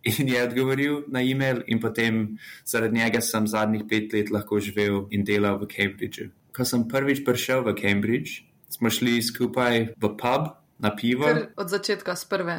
In 0.06 0.28
je 0.28 0.42
odgovoril 0.44 1.00
na 1.10 1.22
e-mail, 1.24 1.64
in 1.66 1.80
potem 1.82 2.36
zaradi 2.68 3.00
njega 3.00 3.20
sem 3.24 3.46
zadnjih 3.48 3.88
pet 3.90 4.12
let 4.14 4.30
lahko 4.30 4.60
živel 4.60 5.06
in 5.10 5.24
delal 5.24 5.58
v 5.58 5.66
Cambridgeu. 5.72 6.30
Ko 6.54 6.62
sem 6.64 6.84
prvič 6.86 7.24
prišel 7.26 7.64
v 7.66 7.74
Cambridge, 7.80 8.44
smo 8.70 8.92
šli 8.92 9.18
skupaj 9.22 9.96
v 9.96 10.12
pub 10.20 10.52
na 10.78 10.92
pivo. 10.94 11.26
Kar 11.26 11.48
od 11.56 11.72
začetka, 11.72 12.14
z 12.14 12.24
prve. 12.28 12.56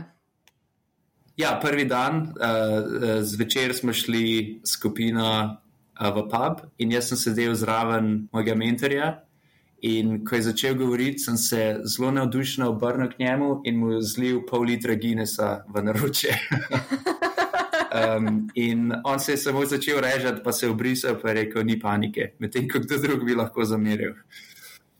Ja, 1.37 1.59
prvi 1.61 1.85
dan 1.85 2.15
uh, 2.17 3.21
zvečer 3.21 3.73
smo 3.75 3.93
šli 3.93 4.59
skupina 4.65 5.57
uh, 6.01 6.07
v 6.15 6.23
pub 6.31 6.63
in 6.77 6.91
jaz 6.91 7.11
sem 7.11 7.17
sedel 7.17 7.53
zraven 7.55 8.27
mojega 8.33 8.55
mentorja. 8.55 9.09
In 9.85 10.23
ko 10.25 10.35
je 10.35 10.41
začel 10.41 10.73
govoriti, 10.73 11.21
sem 11.21 11.37
se 11.37 11.77
zelo 11.85 12.09
navdušeno 12.11 12.69
obrnil 12.69 13.11
k 13.11 13.19
njemu 13.19 13.61
in 13.69 13.77
mu 13.77 14.01
zlil 14.01 14.41
pol 14.49 14.65
litra 14.65 14.95
Guinnessa 14.95 15.61
v 15.69 15.83
naročje. 15.85 16.33
um, 18.17 18.49
in 18.55 18.91
on 19.05 19.19
se 19.19 19.31
je 19.31 19.37
samo 19.37 19.65
začel 19.65 20.01
režati, 20.01 20.41
pa 20.43 20.51
se 20.51 20.65
je 20.65 20.69
obrisal, 20.69 21.21
pa 21.21 21.29
je 21.29 21.33
rekel: 21.43 21.63
Ni 21.63 21.79
panike, 21.79 22.33
medtem 22.39 22.65
ko 22.69 22.79
kdo 22.79 22.97
drug 22.97 23.25
bi 23.25 23.37
lahko 23.37 23.65
zameril. 23.65 24.17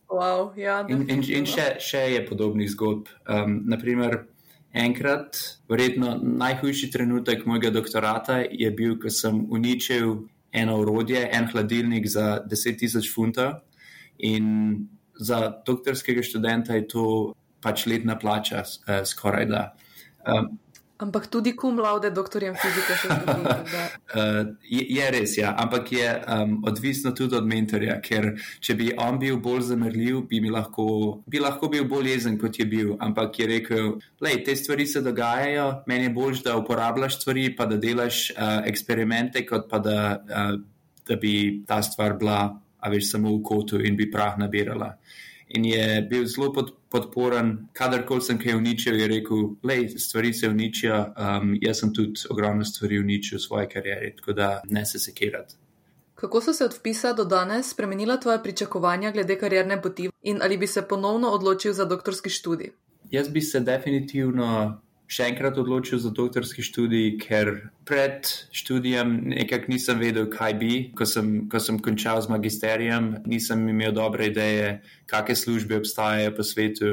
Wow, 0.07 0.53
ja, 0.55 0.85
in 0.87 1.09
in, 1.09 1.25
in 1.25 1.45
še, 1.49 1.79
še 1.81 2.05
je 2.13 2.25
podobnih 2.29 2.69
zgodb. 2.69 3.09
Um, 3.25 3.63
naprimer, 3.65 4.27
enkrat, 4.73 5.37
verjetno 5.69 6.17
najhujši 6.21 6.91
trenutek 6.91 7.45
mojega 7.45 7.71
doktorata 7.73 8.41
je 8.51 8.71
bil, 8.71 8.97
ko 8.99 9.09
sem 9.09 9.45
uničil 9.51 10.27
eno 10.51 10.77
urodje, 10.81 11.23
en 11.31 11.47
hladilnik 11.51 12.07
za 12.07 12.41
10.000 12.49 13.13
funtov. 13.13 13.59
In 14.17 14.87
za 15.19 15.49
doktorskega 15.65 16.23
študenta 16.23 16.75
je 16.77 16.87
to 16.87 17.05
pač 17.61 17.85
letna 17.89 18.17
plača, 18.19 18.63
uh, 18.63 19.01
skoraj 19.05 19.45
da. 19.49 19.63
Um, 20.27 20.57
Ampak 20.97 21.27
tudi 21.29 21.53
kum 21.53 21.77
laude 21.77 22.09
doktorjem 22.09 22.55
fizike 22.57 22.95
se 22.97 23.07
zgodi. 23.07 23.43
uh, 24.17 24.47
je, 24.65 24.85
je 24.95 25.09
res, 25.13 25.35
ja. 25.37 25.51
Ampak 25.57 25.91
je 25.91 26.07
um, 26.25 26.55
odvisno 26.65 27.11
tudi 27.11 27.37
od 27.37 27.45
mentorja, 27.45 27.99
ker 28.01 28.31
če 28.59 28.75
bi 28.79 28.87
on 28.97 29.19
bil 29.21 29.37
bolj 29.37 29.67
zamrljiv, 29.69 30.23
bi, 30.31 30.41
lahko, 30.49 30.87
bi 31.29 31.41
lahko 31.43 31.69
bil 31.69 31.85
bolj 31.89 32.09
jezen, 32.15 32.39
kot 32.41 32.57
je 32.57 32.65
bil. 32.65 32.95
Ampak 33.03 33.37
je 33.37 33.49
rekel, 33.51 33.91
da 34.17 34.33
te 34.45 34.57
stvari 34.57 34.87
se 34.89 35.03
dogajajo, 35.05 35.67
meni 35.87 36.09
je 36.09 36.15
bolj, 36.17 36.41
da 36.47 36.57
uporabljaš 36.57 37.19
stvari, 37.21 37.51
pa 37.55 37.69
da 37.69 37.77
delaš 37.77 38.31
uh, 38.33 38.57
eksperimente, 38.65 39.45
kot 39.45 39.69
pa 39.69 39.83
da, 39.83 39.99
uh, 40.17 40.57
da 41.05 41.21
bi 41.21 41.61
ta 41.67 41.83
stvar 41.85 42.17
bila, 42.17 42.41
a 42.57 42.89
veš, 42.89 43.13
samo 43.13 43.37
v 43.37 43.43
kotu 43.45 43.85
in 43.85 43.93
bi 43.99 44.09
prah 44.09 44.33
nabirala. 44.41 44.95
In 45.47 45.65
je 45.65 46.01
bil 46.09 46.25
zelo 46.27 46.51
pod, 46.53 46.73
podporen, 46.89 47.67
kadarkoli 47.73 48.21
sem 48.21 48.39
kaj 48.39 48.57
uničil, 48.57 48.99
je 48.99 49.07
rekel: 49.07 49.45
Le, 49.63 49.77
stvari 49.89 50.33
se 50.33 50.49
uničijo. 50.49 50.97
Um, 50.97 51.53
jaz 51.61 51.79
sem 51.79 51.93
tudi 51.93 52.27
ogromno 52.29 52.65
stvari 52.65 52.99
uničil 52.99 53.37
v 53.37 53.41
svoji 53.41 53.67
karieri, 53.67 54.15
tako 54.15 54.33
da 54.33 54.49
ne 54.69 54.85
se 54.85 54.99
sekirati. 54.99 55.55
Kako 56.15 56.41
so 56.41 56.53
se 56.53 56.65
od 56.65 56.73
vpisa 56.73 57.13
do 57.13 57.23
danes 57.25 57.69
spremenila 57.69 58.17
tvoja 58.17 58.39
pričakovanja 58.39 59.11
glede 59.11 59.35
karierne 59.39 59.81
poti 59.81 60.09
in 60.21 60.39
ali 60.41 60.57
bi 60.57 60.67
se 60.67 60.81
ponovno 60.81 61.29
odločil 61.29 61.73
za 61.73 61.85
doktorski 61.85 62.29
študij? 62.29 62.71
Jaz 63.11 63.29
bi 63.29 63.41
se 63.41 63.59
definitivno 63.59 64.81
še 65.07 65.29
enkrat 65.31 65.57
odločil 65.57 65.99
za 66.03 66.11
doktorski 66.11 66.63
študij, 66.63 67.15
ker 67.23 67.71
pred 67.87 68.27
študijem 68.51 69.31
nekako 69.31 69.71
nisem 69.71 70.01
vedel, 70.03 70.27
kaj 70.31 70.53
bi. 70.59 70.73
Ko 70.95 71.07
sem, 71.07 71.47
ko 71.47 71.61
sem 71.63 71.79
končal 71.79 72.19
z 72.21 72.31
magisterijem, 72.31 73.13
nisem 73.25 73.63
imel 73.71 73.95
dobre 73.95 74.27
ideje, 74.27 74.81
kakšne 75.07 75.39
službe 75.39 75.79
obstajajo 75.79 76.35
po 76.35 76.43
svetu. 76.43 76.91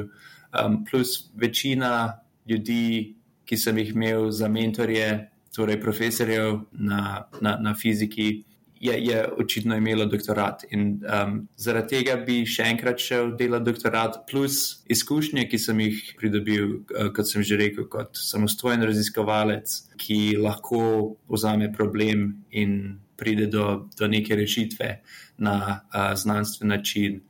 Um, 0.55 0.85
plus 0.87 1.31
večina 1.35 2.23
ljudi, 2.47 3.15
ki 3.45 3.57
sem 3.59 3.79
jih 3.83 3.91
imel 3.93 4.31
za 4.31 4.49
mentorje, 4.49 5.27
torej 5.55 5.81
profesorjev 5.83 6.65
na, 6.73 7.27
na, 7.43 7.59
na 7.59 7.75
fiziki 7.75 8.45
je, 8.85 9.05
je 9.05 9.29
očitno 9.39 9.77
imelo 9.77 10.05
doktorat. 10.07 10.65
In 10.71 11.01
um, 11.25 11.37
zaradi 11.57 11.97
tega 11.97 12.17
bi 12.27 12.43
še 12.49 12.67
enkrat 12.69 13.01
šel 13.01 13.33
delati 13.39 13.71
doktorat, 13.71 14.19
plus 14.29 14.85
izkušnje, 14.93 15.47
ki 15.49 15.61
sem 15.61 15.81
jih 15.87 16.03
pridobil, 16.21 16.67
uh, 16.93 17.09
kot 17.17 17.31
sem 17.31 17.45
že 17.47 17.57
rekel, 17.61 17.89
kot 17.89 18.21
samostojen 18.21 18.85
raziskovalec, 18.85 19.73
ki 20.01 20.37
lahko 20.37 20.83
vzame 21.33 21.71
problem 21.73 22.27
in 22.53 22.99
pride 23.17 23.49
do, 23.49 23.87
do 23.97 24.11
neke 24.11 24.37
rešitve 24.37 24.91
na 25.39 25.57
uh, 25.81 26.13
znanstven 26.19 26.75
način. 26.75 27.23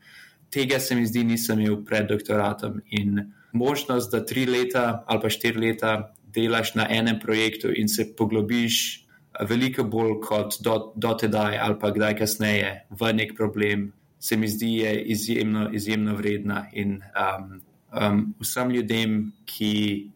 Tega 0.50 0.80
se 0.80 0.98
mi 0.98 1.06
zdi, 1.06 1.22
nisem 1.26 1.62
imel 1.62 1.84
pred 1.86 2.10
doktoratom. 2.10 2.80
In 2.98 3.30
možnost, 3.52 4.10
da 4.10 4.24
tri 4.26 4.46
leta 4.46 5.04
ali 5.06 5.22
pa 5.22 5.30
štiri 5.30 5.68
leta 5.68 5.94
delaš 6.34 6.74
na 6.74 6.88
enem 6.90 7.20
projektu 7.22 7.70
in 7.70 7.88
se 7.88 8.10
poglobiš 8.16 9.03
veliko 9.40 9.84
bolj 9.84 10.20
kot 10.22 10.56
do, 10.62 10.92
do 10.96 11.14
tedaj 11.18 11.58
ali 11.58 11.78
pa 11.80 11.90
kdaj 11.90 12.16
kasneje 12.18 12.72
v 12.90 13.12
nek 13.12 13.36
problem, 13.36 13.92
se 14.18 14.36
mi 14.36 14.48
zdi 14.48 14.80
izjemno, 15.04 15.68
izjemno 15.72 16.14
vredna. 16.16 16.66
In 16.72 17.00
um, 17.12 17.60
um, 17.92 18.34
vsem 18.40 18.70
ljudem, 18.70 19.32
ki, 19.44 20.10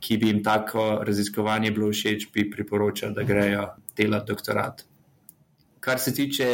ki 0.00 0.16
bi 0.18 0.32
jim 0.32 0.42
tako 0.44 1.04
raziskovanje 1.06 1.70
bilo 1.70 1.92
všeč, 1.92 2.30
bi 2.34 2.50
priporočal, 2.50 3.14
da 3.14 3.22
grejo 3.22 3.68
delati 3.96 4.32
doktorat. 4.32 4.82
Kar 5.80 6.00
se 6.02 6.14
tiče 6.14 6.48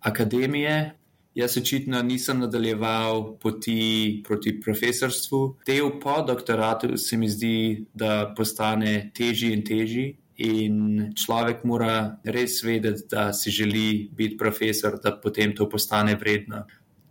akademije, 0.00 0.94
jaz 1.34 1.56
očitno 1.56 2.02
nisem 2.02 2.40
nadaljeval 2.40 3.36
poti 3.38 4.22
proti 4.26 4.60
profesorstvu. 4.60 5.58
Del 5.66 5.90
po 6.00 6.22
doktoratu 6.26 6.96
se 6.96 7.16
mi 7.16 7.28
zdi, 7.28 7.84
da 7.94 8.32
postane 8.36 9.10
težji 9.14 9.52
in 9.52 9.64
težji. 9.64 10.08
In 10.38 11.12
človek 11.18 11.64
mora 11.66 12.20
res 12.24 12.60
vedeti, 12.62 13.08
da 13.10 13.32
si 13.32 13.50
želi 13.50 14.08
biti 14.14 14.36
profesor, 14.38 15.00
da 15.02 15.16
potem 15.18 15.54
to 15.54 15.66
postane 15.68 16.14
vredno. 16.14 16.62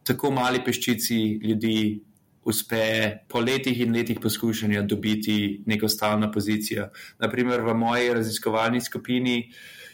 Tako 0.07 0.31
mali 0.31 0.61
peščici 0.63 1.17
ljudi 1.43 1.99
uspe 2.47 3.17
po 3.27 3.41
letih 3.43 3.81
in 3.83 3.91
letih 3.91 4.21
poskušanja 4.23 4.85
dobiti 4.87 5.63
neko 5.65 5.89
stalno 5.91 6.31
pozicijo. 6.31 6.87
Naprimer, 7.19 7.61
v 7.61 7.73
moji 7.75 8.13
raziskovalni 8.15 8.81
skupini 8.81 9.41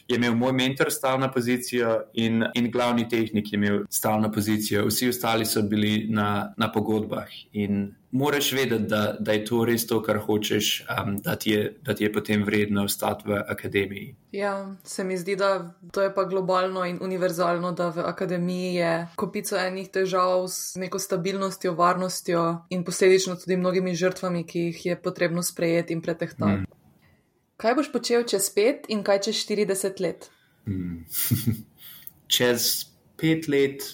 je 0.07 0.15
imel 0.15 0.35
moj 0.35 0.53
mentor 0.53 0.91
stalno 0.91 1.31
pozicijo 1.31 2.01
in, 2.13 2.43
in 2.53 2.71
glavni 2.71 3.09
tehnik 3.09 3.51
je 3.53 3.57
imel 3.57 3.83
stalno 3.89 4.31
pozicijo, 4.31 4.85
vsi 4.87 5.09
ostali 5.09 5.45
so 5.45 5.61
bili 5.61 6.07
na, 6.09 6.53
na 6.57 6.71
pogodbah. 6.71 7.27
In 7.53 7.95
moraš 8.11 8.51
vedeti, 8.53 8.83
da, 8.83 9.15
da 9.19 9.31
je 9.31 9.45
to 9.45 9.65
res 9.65 9.87
to, 9.87 10.01
kar 10.03 10.17
hočeš, 10.17 10.85
um, 10.85 11.15
da, 11.17 11.35
ti 11.35 11.51
je, 11.51 11.77
da 11.81 11.95
ti 11.95 12.03
je 12.03 12.11
potem 12.13 12.43
vredno 12.43 12.83
ostati 12.83 13.29
v 13.29 13.39
akademiji. 13.47 14.15
Ja, 14.31 14.75
se 14.83 15.03
mi 15.03 15.17
zdi, 15.17 15.35
da 15.35 15.73
to 15.91 16.01
je 16.01 16.13
pa 16.15 16.23
globalno 16.23 16.85
in 16.85 16.99
univerzalno, 17.01 17.71
da 17.71 17.89
v 17.89 18.05
akademiji 18.05 18.75
je 18.75 19.07
kopico 19.15 19.57
enih 19.57 19.89
težav 19.89 20.47
s 20.47 20.75
neko 20.75 20.99
stabilnostjo, 20.99 21.73
varnostjo 21.73 22.65
in 22.69 22.83
posledično 22.83 23.35
tudi 23.35 23.57
mnogimi 23.57 23.95
žrtvami, 23.95 24.43
ki 24.43 24.59
jih 24.59 24.85
je 24.85 25.01
potrebno 25.01 25.43
sprejeti 25.43 25.93
in 25.93 26.01
pretehtati. 26.01 26.51
Mm. 26.61 26.82
Kaj 27.63 27.78
boš 27.80 27.88
počel 27.93 28.26
čez 28.28 28.49
pet 28.52 28.89
in 28.91 29.06
kaj 29.08 29.21
čez 29.23 29.38
40 29.47 30.02
let? 30.04 30.26
Hmm. 30.67 31.06
čez 32.36 32.89
pet 33.15 33.45
let 33.47 33.86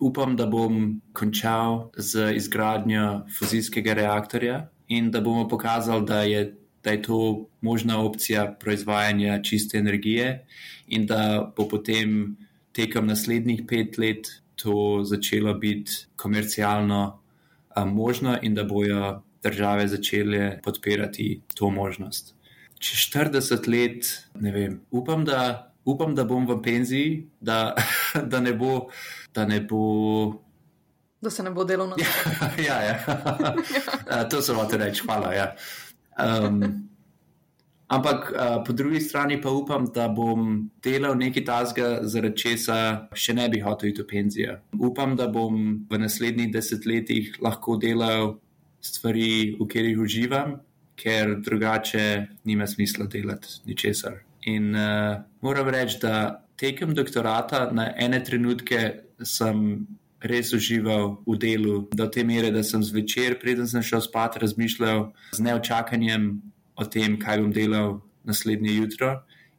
upam, 0.00 0.32
da 0.36 0.46
bom 0.48 1.02
končal 1.12 1.90
z 1.92 2.30
izgradnjo 2.38 3.26
fuzijskega 3.36 3.92
reaktorja 3.98 4.62
in 4.88 5.10
da 5.12 5.20
bomo 5.20 5.44
pokazali, 5.48 6.06
da 6.08 6.22
je, 6.22 6.40
da 6.84 6.94
je 6.94 7.02
to 7.02 7.18
možna 7.60 7.98
opcija 8.00 8.46
proizvajanja 8.60 9.42
čiste 9.42 9.76
energije 9.78 10.46
in 10.88 11.04
da 11.06 11.52
bo 11.56 11.66
potem 11.68 12.36
tekom 12.72 13.12
naslednjih 13.12 13.66
pet 13.68 13.98
let 13.98 14.30
to 14.54 15.02
začelo 15.04 15.54
biti 15.54 16.06
komercialno 16.16 17.02
um, 17.76 17.92
možno 17.92 18.38
in 18.42 18.54
da 18.54 18.64
bojo 18.64 19.20
države 19.42 19.88
začele 19.88 20.62
podpirati 20.64 21.42
to 21.54 21.70
možnost 21.70 22.35
čez 22.86 23.10
40 23.10 23.66
let, 23.66 24.08
ne 24.40 24.52
vem, 24.52 24.80
upam, 24.90 25.24
da, 25.24 25.72
upam, 25.84 26.14
da 26.14 26.24
bom 26.24 26.46
v 26.46 26.60
penziji, 26.62 27.26
da, 27.40 27.74
da 28.32 28.40
ne 28.40 28.54
bo. 28.54 28.88
Da, 29.34 29.46
ne 29.46 29.60
bo... 29.60 30.42
da 31.20 31.30
se 31.30 31.42
ne 31.42 31.50
bo 31.50 31.64
delo 31.64 31.86
na 31.86 31.96
terenu. 31.96 32.52
ja, 32.68 32.82
ja. 32.82 32.96
ja. 34.10 34.28
to 34.30 34.42
sem 34.42 34.56
hotel 34.56 34.86
reči, 34.86 35.02
hvala. 35.06 35.32
Ja. 35.34 35.48
Um, 36.16 36.62
ampak 37.92 38.30
uh, 38.32 38.62
po 38.64 38.72
drugi 38.72 39.00
strani 39.00 39.40
pa 39.42 39.50
upam, 39.50 39.90
da 39.92 40.08
bom 40.08 40.70
delal 40.82 41.18
nekaj 41.18 41.44
tasga, 41.44 41.90
zaradi 42.08 42.38
česa 42.46 42.78
še 43.12 43.34
ne 43.36 43.50
bi 43.52 43.60
hotel 43.64 43.90
iti 43.90 44.06
v 44.06 44.08
penzijo. 44.14 44.56
Upam, 44.78 45.18
da 45.18 45.28
bom 45.28 45.82
v 45.90 46.00
naslednjih 46.00 46.54
desetletjih 46.54 47.36
lahko 47.44 47.76
delal 47.82 48.38
stvari, 48.80 49.56
v 49.58 49.66
katerih 49.66 50.00
uživam 50.06 50.60
ker 50.96 51.36
drugače 51.44 52.26
nima 52.44 52.66
smisla 52.66 53.06
delati 53.06 53.60
ničesar. 53.66 54.22
In 54.46 54.74
uh, 54.74 55.22
moram 55.42 55.68
reči, 55.68 55.98
da 56.02 56.46
tekem 56.56 56.94
doktorata 56.94 57.70
na 57.72 57.90
ene 57.98 58.22
trenutke 58.24 58.92
sem 59.22 59.86
res 60.20 60.52
užival 60.56 61.18
v 61.26 61.36
delu, 61.38 61.76
do 61.92 62.06
te 62.08 62.24
mere, 62.24 62.50
da 62.50 62.62
sem 62.64 62.82
zvečer, 62.82 63.38
preden 63.40 63.68
sem 63.68 63.84
šel 63.84 64.02
spat, 64.04 64.38
razmišljal 64.40 65.10
z 65.36 65.44
neočakanjem 65.44 66.28
o 66.76 66.84
tem, 66.84 67.18
kaj 67.20 67.42
bom 67.42 67.52
delal 67.52 67.98
naslednje 68.26 68.76
jutro. 68.76 69.16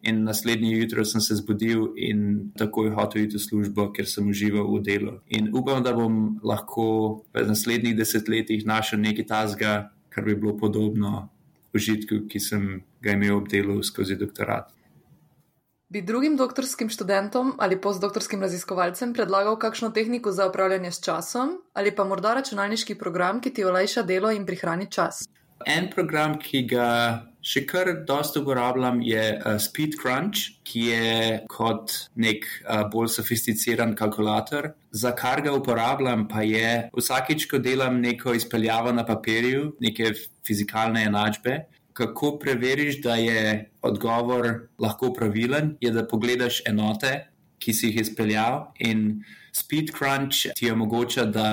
In 0.07 0.21
naslednje 0.23 0.71
jutro 0.77 1.03
sem 1.05 1.21
se 1.21 1.35
zbudil 1.35 1.91
in 1.97 2.51
takoj 2.57 2.91
hotel 2.95 3.25
iti 3.25 3.37
v 3.37 3.41
službo, 3.41 3.89
ker 3.93 4.05
sem 4.07 4.27
užival 4.29 4.67
v 4.69 4.81
delu. 4.85 5.13
In 5.33 5.49
upam, 5.57 5.81
da 5.83 5.93
bom 5.97 6.37
lahko 6.45 7.23
v 7.33 7.47
naslednjih 7.49 7.97
desetletjih 7.97 8.65
našel 8.65 9.01
nekaj 9.01 9.27
tasga, 9.27 9.73
kar 10.17 10.25
bi 10.25 10.33
bilo 10.35 10.57
podobno 10.57 11.29
užitku, 11.77 12.23
ki 12.29 12.39
sem 12.41 12.63
ga 13.05 13.13
imel 13.13 13.35
ob 13.37 13.49
delu 13.51 13.83
skozi 13.85 14.15
doktorat. 14.17 14.71
Bi 15.93 16.01
drugim 16.01 16.33
doktorskim 16.35 16.89
študentom 16.89 17.53
ali 17.63 17.77
postdoktorskim 17.81 18.41
raziskovalcem 18.41 19.13
predlagal 19.13 19.59
kakšno 19.61 19.91
tehniko 19.95 20.33
za 20.33 20.47
upravljanje 20.49 20.91
s 20.91 21.03
časom 21.05 21.53
ali 21.73 21.93
pa 21.95 22.03
morda 22.03 22.33
računalniški 22.33 22.97
program, 22.97 23.41
ki 23.41 23.53
ti 23.53 23.63
olajša 23.63 24.03
delo 24.09 24.31
in 24.33 24.45
prihrani 24.45 24.89
čas? 24.91 25.21
En 25.65 25.91
program, 25.93 26.39
ki 26.41 26.65
ga 26.73 26.87
še 27.47 27.63
kar 27.69 27.91
dosta 28.07 28.41
uporabljam, 28.41 28.99
je 29.05 29.23
uh, 29.37 29.55
Speed 29.61 29.95
Crunch, 30.01 30.59
ki 30.67 30.83
je 30.89 31.37
kot 31.51 31.93
nek 32.19 32.45
uh, 32.65 32.83
bolj 32.91 33.13
sofisticiran 33.15 33.95
kalkulator. 33.97 34.73
Za 34.91 35.13
kar 35.15 35.41
ga 35.45 35.55
uporabljam, 35.55 36.27
pa 36.31 36.43
je 36.43 36.89
vsakič, 36.97 37.47
ko 37.51 37.61
delam 37.63 38.01
neko 38.03 38.35
izpeljavo 38.35 38.91
na 38.95 39.05
papirju, 39.07 39.77
neke 39.83 40.11
fizikalne 40.47 41.05
enačbe. 41.07 41.61
Kako 41.97 42.35
preveriš, 42.41 42.99
da 43.01 43.15
je 43.17 43.71
odgovor 43.81 44.51
lahko 44.77 45.13
pravilen, 45.15 45.75
je 45.81 45.91
da 45.95 46.05
pogledaš 46.05 46.61
enote, 46.69 47.15
ki 47.63 47.73
si 47.73 47.89
jih 47.89 48.03
izpeljal, 48.03 48.67
in 48.85 49.23
Speed 49.55 49.95
Crunch 49.95 50.51
ti 50.53 50.69
omogoča, 50.69 51.25
da 51.25 51.47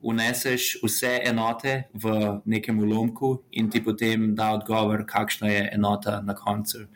uneseš 0.00 0.78
vse 0.82 1.20
enote 1.26 1.88
v 1.94 2.40
nekem 2.44 2.78
ulomku 2.78 3.42
in 3.50 3.70
ti 3.70 3.82
potem 3.84 4.34
da 4.34 4.52
odgovor, 4.54 5.04
kakšna 5.06 5.48
je 5.48 5.70
enota 5.74 6.20
na 6.22 6.34
koncu. 6.34 6.86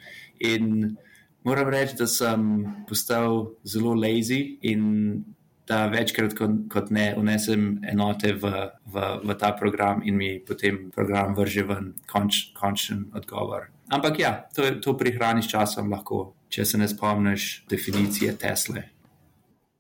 In 0.41 0.97
moram 1.45 1.69
reči, 1.69 1.97
da 1.99 2.07
sem 2.07 2.67
postal 2.89 3.55
zelo 3.65 3.95
lazy 3.95 4.59
in 4.63 5.25
da 5.67 5.87
večkrat 5.87 6.35
kot 6.71 6.91
ne 6.91 7.13
unesem 7.17 7.81
enote 7.89 8.33
v, 8.35 8.51
v, 8.93 9.05
v 9.25 9.37
ta 9.39 9.53
program 9.57 10.03
in 10.05 10.17
mi 10.17 10.35
potem 10.47 10.91
program 10.95 11.37
vrže 11.39 11.63
ven 11.67 11.93
konč, 12.11 12.51
končen 12.59 13.07
odgovor. 13.15 13.71
Ampak 13.93 14.19
ja, 14.19 14.33
to, 14.55 14.67
to 14.81 14.97
prihraniš 14.99 15.51
časom 15.53 15.91
lahko, 15.93 16.33
če 16.49 16.65
se 16.65 16.79
ne 16.81 16.89
spomniš 16.89 17.67
definicije 17.71 18.35
Tesle. 18.41 18.92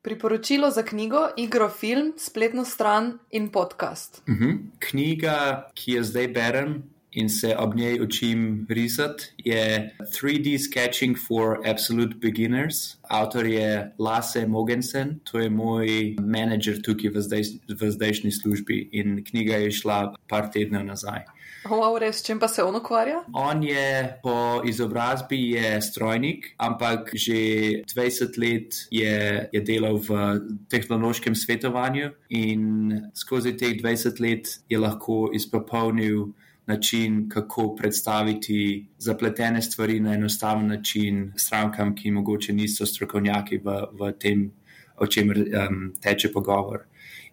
Priporočilo 0.03 0.71
za 0.71 0.83
knjigo, 0.83 1.29
igro, 1.37 1.69
film, 1.71 2.13
spletno 2.19 2.65
stran 2.65 3.19
in 3.31 3.53
podcast. 3.53 4.23
Uh 4.29 4.35
mhm. 4.35 4.45
-huh. 4.45 4.59
Knjiga, 4.79 5.71
ki 5.75 5.93
jo 5.93 6.03
zdaj 6.03 6.29
berem 6.29 6.83
in 7.13 7.29
se 7.29 7.57
ob 7.57 7.75
njej 7.75 8.01
učim 8.01 8.67
risati, 8.69 9.25
je 9.39 9.97
3D 10.01 10.59
Sketching 10.65 11.17
for 11.29 11.59
Absolute 11.71 12.15
Beginners. 12.15 12.75
Avtor 13.03 13.47
je 13.47 13.93
Lasse 13.99 14.47
Mogensen, 14.47 15.21
to 15.25 15.39
je 15.39 15.51
moj 15.51 16.17
menedžer 16.21 16.83
tukaj 16.83 17.11
v, 17.11 17.21
zdaj, 17.21 17.43
v 17.81 17.91
zdajšnji 17.91 18.33
službi 18.33 18.89
in 18.93 19.25
knjiga 19.25 19.57
je 19.57 19.71
šla 19.71 20.15
par 20.29 20.51
tednov 20.51 20.85
nazaj. 20.85 21.21
Wow, 21.63 21.95
res, 21.99 22.23
čem 22.27 22.41
pa 22.43 22.49
se 22.49 22.63
on 22.63 22.75
ukvarja? 22.75 23.21
On 23.39 23.63
je 23.63 24.19
po 24.23 24.63
izobrazbi 24.67 25.53
je 25.55 25.83
strojnik, 25.83 26.55
ampak 26.59 27.15
že 27.15 27.87
20 27.87 28.39
let 28.43 28.75
je, 28.91 29.49
je 29.53 29.61
delal 29.63 30.01
v 30.03 30.11
tehnološkem 30.67 31.35
svetovanju 31.39 32.11
in 32.35 32.91
skozi 33.15 33.55
teh 33.57 33.79
20 33.79 34.21
let 34.21 34.51
je 34.69 34.79
lahko 34.79 35.31
izpopolnil 35.35 36.33
način, 36.67 37.29
kako 37.29 37.75
predstaviti 37.77 38.87
zapletene 38.99 39.63
stvari 39.63 40.01
na 40.01 40.15
enostaven 40.15 40.67
način 40.67 41.33
strankam, 41.37 41.95
ki 41.95 42.11
mogoče 42.11 42.53
niso 42.53 42.87
strokovnjaki 42.87 43.59
v, 43.65 43.79
v 44.01 44.13
tem, 44.19 44.51
o 44.97 45.07
čemer 45.07 45.39
um, 45.39 45.93
teče 46.03 46.33
pogovor. 46.33 46.87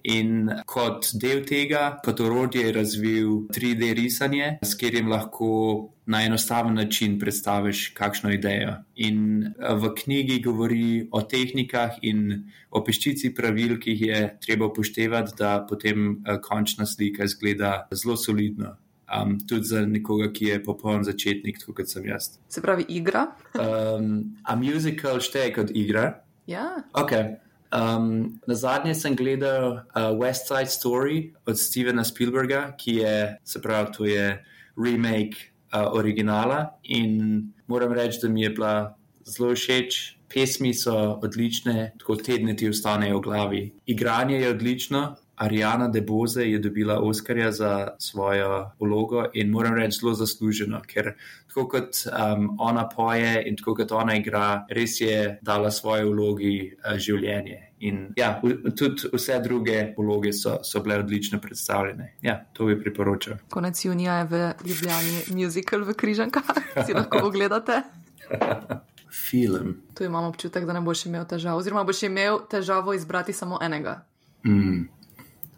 In 0.03 0.47
kot 0.65 1.09
del 1.19 1.43
tega, 1.45 1.99
kot 2.05 2.21
orodje, 2.23 2.63
je 2.65 2.73
razvil 2.73 3.31
3D 3.51 3.93
risanje, 3.97 4.57
s 4.63 4.77
katerim 4.79 5.09
lahko 5.11 5.89
na 6.09 6.23
enostaven 6.25 6.73
način 6.73 7.19
predstaviš 7.19 7.89
kakšno 7.97 8.31
idejo. 8.33 8.73
In 8.95 9.43
eh, 9.43 9.73
v 9.75 9.93
knjigi 9.95 10.39
govori 10.41 11.07
o 11.11 11.21
tehnikah 11.21 11.99
in 12.01 12.45
o 12.71 12.83
peščici 12.83 13.33
pravil, 13.35 13.77
ki 13.79 13.91
jih 13.91 14.05
je 14.07 14.21
treba 14.41 14.69
upoštevati, 14.71 15.35
da 15.37 15.59
potem 15.69 16.11
eh, 16.11 16.39
končna 16.41 16.85
slika 16.85 17.27
izgleda 17.27 17.87
zelo 17.91 18.17
solidno. 18.17 18.77
Um, 19.09 19.39
tudi 19.49 19.65
za 19.65 19.81
nekoga, 19.89 20.27
ki 20.29 20.45
je 20.45 20.63
popoln 20.63 21.03
začetnik, 21.03 21.57
kot 21.65 21.89
sem 21.89 22.05
jaz. 22.05 22.35
Se 22.49 22.61
pravi, 22.61 22.85
igra. 22.93 23.25
um, 23.57 24.35
a 24.45 24.55
musical 24.55 25.17
šteje 25.17 25.53
kot 25.55 25.71
igra? 25.73 26.11
Ja. 26.45 26.83
Okay. 26.93 27.39
Um, 27.69 28.39
na 28.47 28.55
zadnje 28.55 28.95
sem 28.95 29.15
gledal 29.15 29.85
uh, 29.93 30.09
West 30.17 30.49
Side 30.49 30.73
Story 30.73 31.33
od 31.45 31.59
Stevena 31.59 32.03
Spielberga, 32.03 32.73
ki 32.77 32.95
je, 32.95 33.37
se 33.43 33.61
pravi, 33.61 33.91
to 33.93 34.05
je 34.05 34.45
remake 34.77 35.53
uh, 35.73 35.93
originala. 35.93 36.79
In 36.83 37.43
moram 37.67 37.93
reči, 37.93 38.19
da 38.21 38.29
mi 38.29 38.41
je 38.41 38.49
bila 38.49 38.95
zelo 39.25 39.53
všeč. 39.53 40.15
Pesmi 40.29 40.75
so 40.77 41.17
odlične, 41.25 41.93
tako 41.97 42.15
tedne 42.21 42.53
ti 42.53 42.69
ostanejo 42.69 43.17
v 43.17 43.21
glavi. 43.25 43.61
Igranje 43.89 44.37
je 44.37 44.49
odlično, 44.49 45.01
Ariana 45.39 45.87
De 45.87 46.01
Boze 46.01 46.43
je 46.43 46.59
dobila 46.59 46.99
Oscarja 46.99 47.51
za 47.51 47.87
svojo 47.97 48.71
vlogo 48.79 49.23
in 49.33 49.49
moram 49.49 49.73
reči, 49.73 49.99
zelo 50.01 50.13
zasluženo, 50.13 50.81
ker 50.87 51.13
tako 51.47 51.67
kot 51.67 51.95
um, 52.05 52.49
ona 52.59 52.89
poje 52.89 53.43
in 53.47 53.55
tako 53.57 53.75
kot 53.75 53.91
ona 53.91 54.17
igra, 54.19 54.65
res 54.69 54.99
je 55.01 55.39
dala 55.41 55.71
svoje 55.71 56.05
vlogi 56.05 56.73
uh, 56.75 56.97
življenje. 56.97 57.61
In 57.79 58.09
ja, 58.19 58.41
tudi 58.75 59.07
vse 59.13 59.39
druge 59.43 59.93
vloge 59.97 60.33
so, 60.35 60.57
so 60.63 60.83
bile 60.83 60.99
odlično 60.99 61.39
predstavljene. 61.39 62.13
Ja, 62.21 62.41
to 62.53 62.67
bi 62.67 62.75
priporočal. 62.81 63.39
Konec 63.49 63.85
junija 63.85 64.19
je 64.19 64.27
v 64.29 64.43
Ljubljani 64.67 65.23
musical 65.39 65.87
v 65.87 65.95
Križankah, 65.95 66.51
si 66.85 66.93
lahko 66.93 67.23
pogledate. 67.29 67.81
Film. 69.29 69.77
Tu 69.95 70.03
imam 70.03 70.27
občutek, 70.27 70.65
da 70.65 70.75
ne 70.75 70.81
boš 70.81 71.05
imel 71.07 71.23
težav, 71.25 71.57
oziroma 71.57 71.87
boš 71.87 72.03
imel 72.03 72.43
težavo 72.51 72.93
izbrati 72.93 73.33
samo 73.33 73.57
enega. 73.63 74.01
Mm. 74.43 74.98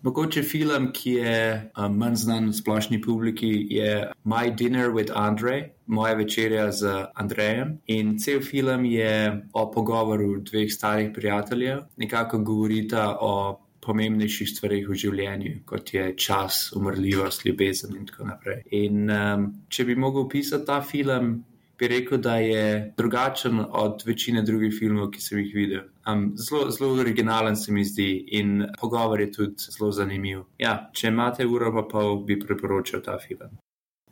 Mogoče 0.01 0.41
film, 0.43 0.87
ki 0.93 1.11
je 1.11 1.33
um, 1.77 1.97
manj 1.97 2.15
znan 2.23 2.47
splošni 2.53 2.97
publiki, 3.01 3.49
je 3.69 4.07
My 4.25 4.49
Dinner 4.57 4.89
with 4.89 5.11
Andre, 5.15 5.69
moja 5.85 6.15
večerja 6.17 6.71
z 6.71 6.93
Andrejem. 7.13 7.75
In 7.85 8.17
cel 8.19 8.41
film 8.41 8.85
je 8.85 9.41
o 9.53 9.67
pogovoru 9.71 10.39
dveh 10.41 10.71
starih 10.73 11.11
prijateljev, 11.13 11.83
nekako 11.97 12.39
govorita 12.39 13.17
o 13.21 13.59
pomembnejših 13.81 14.49
stvarih 14.49 14.89
v 14.89 14.97
življenju, 14.97 15.53
kot 15.69 15.93
je 15.93 16.09
čas, 16.17 16.71
umrljivost, 16.77 17.45
ljubezen 17.45 17.93
in 17.97 18.09
tako 18.09 18.31
naprej. 18.33 18.63
In 18.81 19.05
um, 19.05 19.47
če 19.69 19.85
bi 19.85 19.95
mogel 19.95 20.25
opisati 20.25 20.65
ta 20.65 20.81
film, 20.81 21.43
bi 21.77 21.93
rekel, 21.93 22.17
da 22.17 22.39
je 22.41 22.93
drugačen 22.97 23.61
od 23.69 24.01
večine 24.05 24.41
drugih 24.41 24.73
filmov, 24.73 25.11
ki 25.13 25.21
sem 25.21 25.45
jih 25.45 25.55
videl. 25.55 25.89
Um, 26.07 26.31
zelo, 26.35 26.71
zelo 26.71 26.93
originalen 26.99 27.55
se 27.55 27.71
mi 27.71 27.83
zdi 27.85 28.25
in 28.39 28.65
pogovor 28.79 29.21
je 29.21 29.31
tudi 29.31 29.71
zelo 29.77 29.91
zanimiv. 29.91 30.43
Ja, 30.57 30.89
če 30.93 31.11
imate 31.13 31.45
uro 31.45 31.69
pa 31.75 31.83
pol, 31.91 32.23
bi 32.25 32.39
priporočal 32.39 33.03
ta 33.05 33.19
film. 33.21 33.57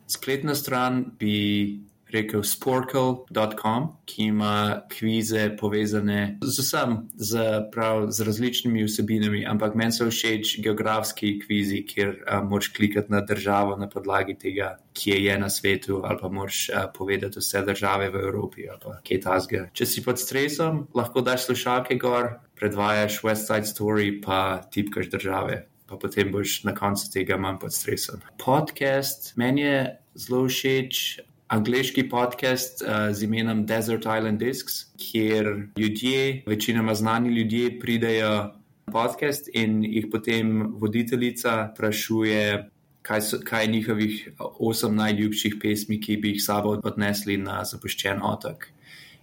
Spletna 0.06 0.54
stran 0.54 1.04
bi 1.18 1.34
rekel 2.12 2.42
sporkle.com, 2.42 3.88
ki 4.06 4.22
ima 4.32 4.82
kvize 4.90 5.56
povezane 5.60 6.38
z 6.42 6.64
vsem, 6.64 6.96
z, 7.14 7.46
prav, 7.72 8.10
z 8.10 8.26
različnimi 8.26 8.84
vsebinami, 8.84 9.44
ampak 9.46 9.74
meni 9.74 9.92
so 9.92 10.08
všeč 10.10 10.58
geografski 10.64 11.36
kvizi, 11.40 11.84
kjer 11.86 12.16
a, 12.26 12.40
moš 12.42 12.72
klikati 12.76 13.12
na 13.12 13.20
državo 13.20 13.76
na 13.76 13.88
podlagi 13.88 14.36
tega, 14.38 14.74
kje 14.92 15.20
je 15.24 15.38
na 15.38 15.50
svetu, 15.50 16.02
ali 16.04 16.18
pa 16.20 16.28
moš 16.28 16.68
a, 16.70 16.86
povedati 16.98 17.38
vse 17.38 17.64
države 17.66 18.10
v 18.10 18.24
Evropi, 18.26 18.68
ali 18.68 18.80
pa 18.82 18.98
kje 19.04 19.20
ta 19.20 19.38
zge. 19.40 19.64
Če 19.72 19.86
si 19.86 20.04
pod 20.04 20.20
stresom, 20.20 20.86
lahko 20.94 21.24
daš 21.24 21.48
slušalke 21.50 21.96
gor, 22.00 22.34
predvajaš 22.60 23.22
West 23.24 23.48
Side 23.48 23.68
Story, 23.70 24.12
pa 24.22 24.60
tipkaš 24.72 25.10
države. 25.10 25.66
Pa 25.90 25.96
potem 25.98 26.28
boš 26.30 26.60
na 26.62 26.70
koncu 26.74 27.08
tega 27.10 27.34
manj 27.34 27.58
pod 27.64 27.74
stresom. 27.74 28.20
Podcast, 28.38 29.32
meni 29.40 29.64
je 29.64 29.78
zelo 30.14 30.44
všeč, 30.46 31.00
angliški 31.50 32.08
podcast 32.08 32.82
uh, 32.82 33.10
z 33.10 33.26
imenom 33.26 33.64
Desert 33.66 34.06
Island 34.06 34.38
Discs, 34.38 34.84
kjer 34.98 35.66
ljudje, 35.76 36.42
večinoma 36.46 36.94
znani 36.94 37.28
ljudje, 37.34 37.80
pridejo 37.80 38.30
na 38.86 38.92
podcast 38.92 39.48
in 39.54 39.84
jih 39.84 40.06
potem 40.12 40.74
voditeljica 40.78 41.72
vprašuje, 41.72 42.70
kaj, 43.02 43.20
so, 43.20 43.40
kaj 43.44 43.64
je 43.64 43.72
njihovih 43.72 44.28
osem 44.38 44.94
najljubših 44.94 45.56
pesmi, 45.62 46.00
ki 46.00 46.16
bi 46.16 46.34
jih 46.34 46.42
sabo 46.42 46.76
odnesli 46.84 47.36
na 47.36 47.64
zapuščen 47.64 48.22
otok. 48.22 48.66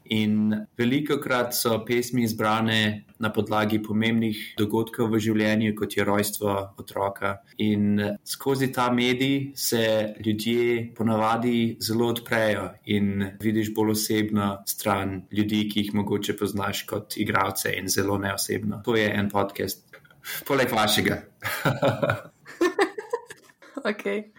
In 0.10 0.54
veliko 0.78 1.18
krat 1.20 1.56
so 1.56 1.80
pesmi 1.86 2.24
izbrane 2.24 3.06
na 3.20 3.32
podlagi 3.34 3.80
pomembnih 3.84 4.54
dogodkov 4.60 5.10
v 5.12 5.22
življenju, 5.26 5.74
kot 5.76 5.98
je 5.98 6.06
rojstvo 6.08 6.54
otroka. 6.80 7.34
In 7.64 8.00
skozi 8.24 8.70
ta 8.74 8.90
medij 8.94 9.52
se 9.56 10.14
ljudje 10.26 10.94
ponavadi 10.96 11.78
zelo 11.82 12.12
odprejo 12.14 12.70
in 12.86 13.26
vidiš 13.42 13.74
bolj 13.76 13.96
osebno 13.96 14.50
stran 14.68 15.22
ljudi, 15.32 15.66
ki 15.72 15.86
jih 15.86 15.94
mogoče 15.98 16.38
poznaš 16.38 16.86
kot 16.90 17.18
igralce 17.18 17.74
in 17.78 17.90
zelo 17.92 18.18
neosebno. 18.22 18.82
To 18.86 18.96
je 18.96 19.10
en 19.10 19.30
podcast, 19.34 19.86
poleg 20.48 20.72
vašega. 20.72 21.22
okay. 23.92 24.30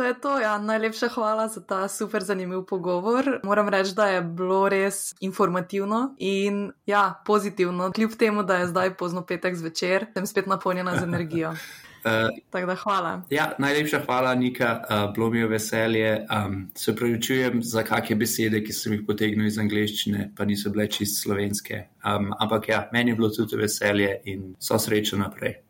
To 0.00 0.04
je 0.04 0.14
to, 0.20 0.38
ja. 0.40 0.58
Najlepša 0.58 1.08
hvala 1.08 1.48
za 1.48 1.60
ta 1.60 1.88
super 1.88 2.24
zanimiv 2.24 2.62
pogovor. 2.64 3.40
Moram 3.44 3.68
reči, 3.68 3.92
da 3.94 4.06
je 4.06 4.22
bilo 4.22 4.68
res 4.68 5.14
informativno 5.20 6.14
in 6.18 6.72
ja, 6.86 7.22
pozitivno. 7.26 7.92
Kljub 7.92 8.10
temu, 8.18 8.42
da 8.42 8.56
je 8.56 8.66
zdaj 8.66 8.94
pozno 8.96 9.26
petek 9.26 9.56
zvečer, 9.56 10.06
sem 10.16 10.26
spet 10.26 10.46
napolnjena 10.46 10.96
z 10.96 11.02
energijo. 11.02 11.50
Uh, 11.50 12.32
Tako 12.50 12.66
da 12.66 12.74
hvala. 12.74 13.22
Ja, 13.30 13.52
najlepša 13.58 14.00
hvala, 14.06 14.34
Nika, 14.34 14.80
uh, 14.80 15.14
bilo 15.14 15.30
mi 15.30 15.38
je 15.38 15.48
veselje. 15.48 16.26
Um, 16.46 16.70
se 16.74 16.96
pravičujem 16.96 17.62
za 17.62 17.82
kakšne 17.82 18.16
besede, 18.16 18.64
ki 18.64 18.72
sem 18.72 18.92
jih 18.92 19.04
potegnil 19.06 19.52
iz 19.52 19.58
angleščine, 19.58 20.30
pa 20.36 20.48
niso 20.48 20.72
bile 20.72 20.88
čist 20.88 21.20
slovenske. 21.22 21.88
Um, 22.00 22.32
ampak 22.38 22.68
ja, 22.68 22.86
meni 22.92 23.12
je 23.12 23.20
bilo 23.20 23.28
tudi 23.28 23.56
veselje 23.56 24.16
in 24.24 24.54
so 24.58 24.80
srečo 24.80 25.20
naprej. 25.20 25.60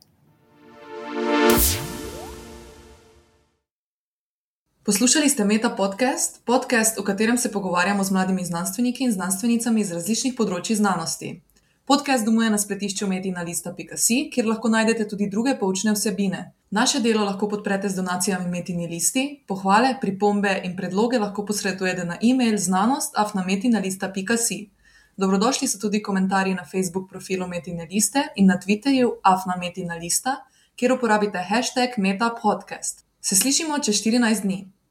Poslušali 4.91 5.29
ste 5.29 5.45
Meta 5.45 5.71
podcast, 5.71 6.45
podcast, 6.45 6.99
v 6.99 7.03
katerem 7.07 7.39
se 7.39 7.53
pogovarjamo 7.53 8.05
z 8.05 8.11
mladimi 8.11 8.45
znanstveniki 8.45 9.05
in 9.05 9.13
znanstvenicami 9.13 9.81
iz 9.81 9.93
različnih 9.95 10.35
področji 10.35 10.77
znanosti. 10.77 11.43
Podcast 11.87 12.25
domuje 12.27 12.51
na 12.51 12.59
spletišču 12.59 13.07
metinalista.si, 13.07 14.31
kjer 14.35 14.51
lahko 14.51 14.67
najdete 14.67 15.07
tudi 15.07 15.31
druge 15.31 15.55
poučne 15.61 15.95
vsebine. 15.95 16.51
Naše 16.75 16.99
delo 17.05 17.23
lahko 17.23 17.47
podprete 17.53 17.87
z 17.87 18.03
donacijami 18.03 18.51
Metini 18.51 18.91
listi, 18.91 19.47
pohvale, 19.47 19.95
pripombe 20.01 20.59
in 20.67 20.75
predloge 20.75 21.23
lahko 21.23 21.47
posredujete 21.47 22.03
na 22.09 22.19
e-mail 22.19 22.59
znanost.afnametinalista.si. 22.59 24.59
Dobrodošli 25.15 25.71
so 25.71 25.79
tudi 25.79 26.03
komentarji 26.03 26.59
na 26.59 26.67
Facebook 26.67 27.07
profilu 27.07 27.47
Metine 27.47 27.87
liste 27.87 28.35
in 28.35 28.51
na 28.51 28.59
Twitterju 28.59 29.23
afnametinalista, 29.23 30.43
kjer 30.75 30.99
uporabite 30.99 31.47
hashtag 31.47 31.95
metapodcast. 31.97 33.07
Se 33.21 33.37
slišimo 33.37 33.79
čez 33.79 34.03
14 34.03 34.43
dni. 34.43 34.73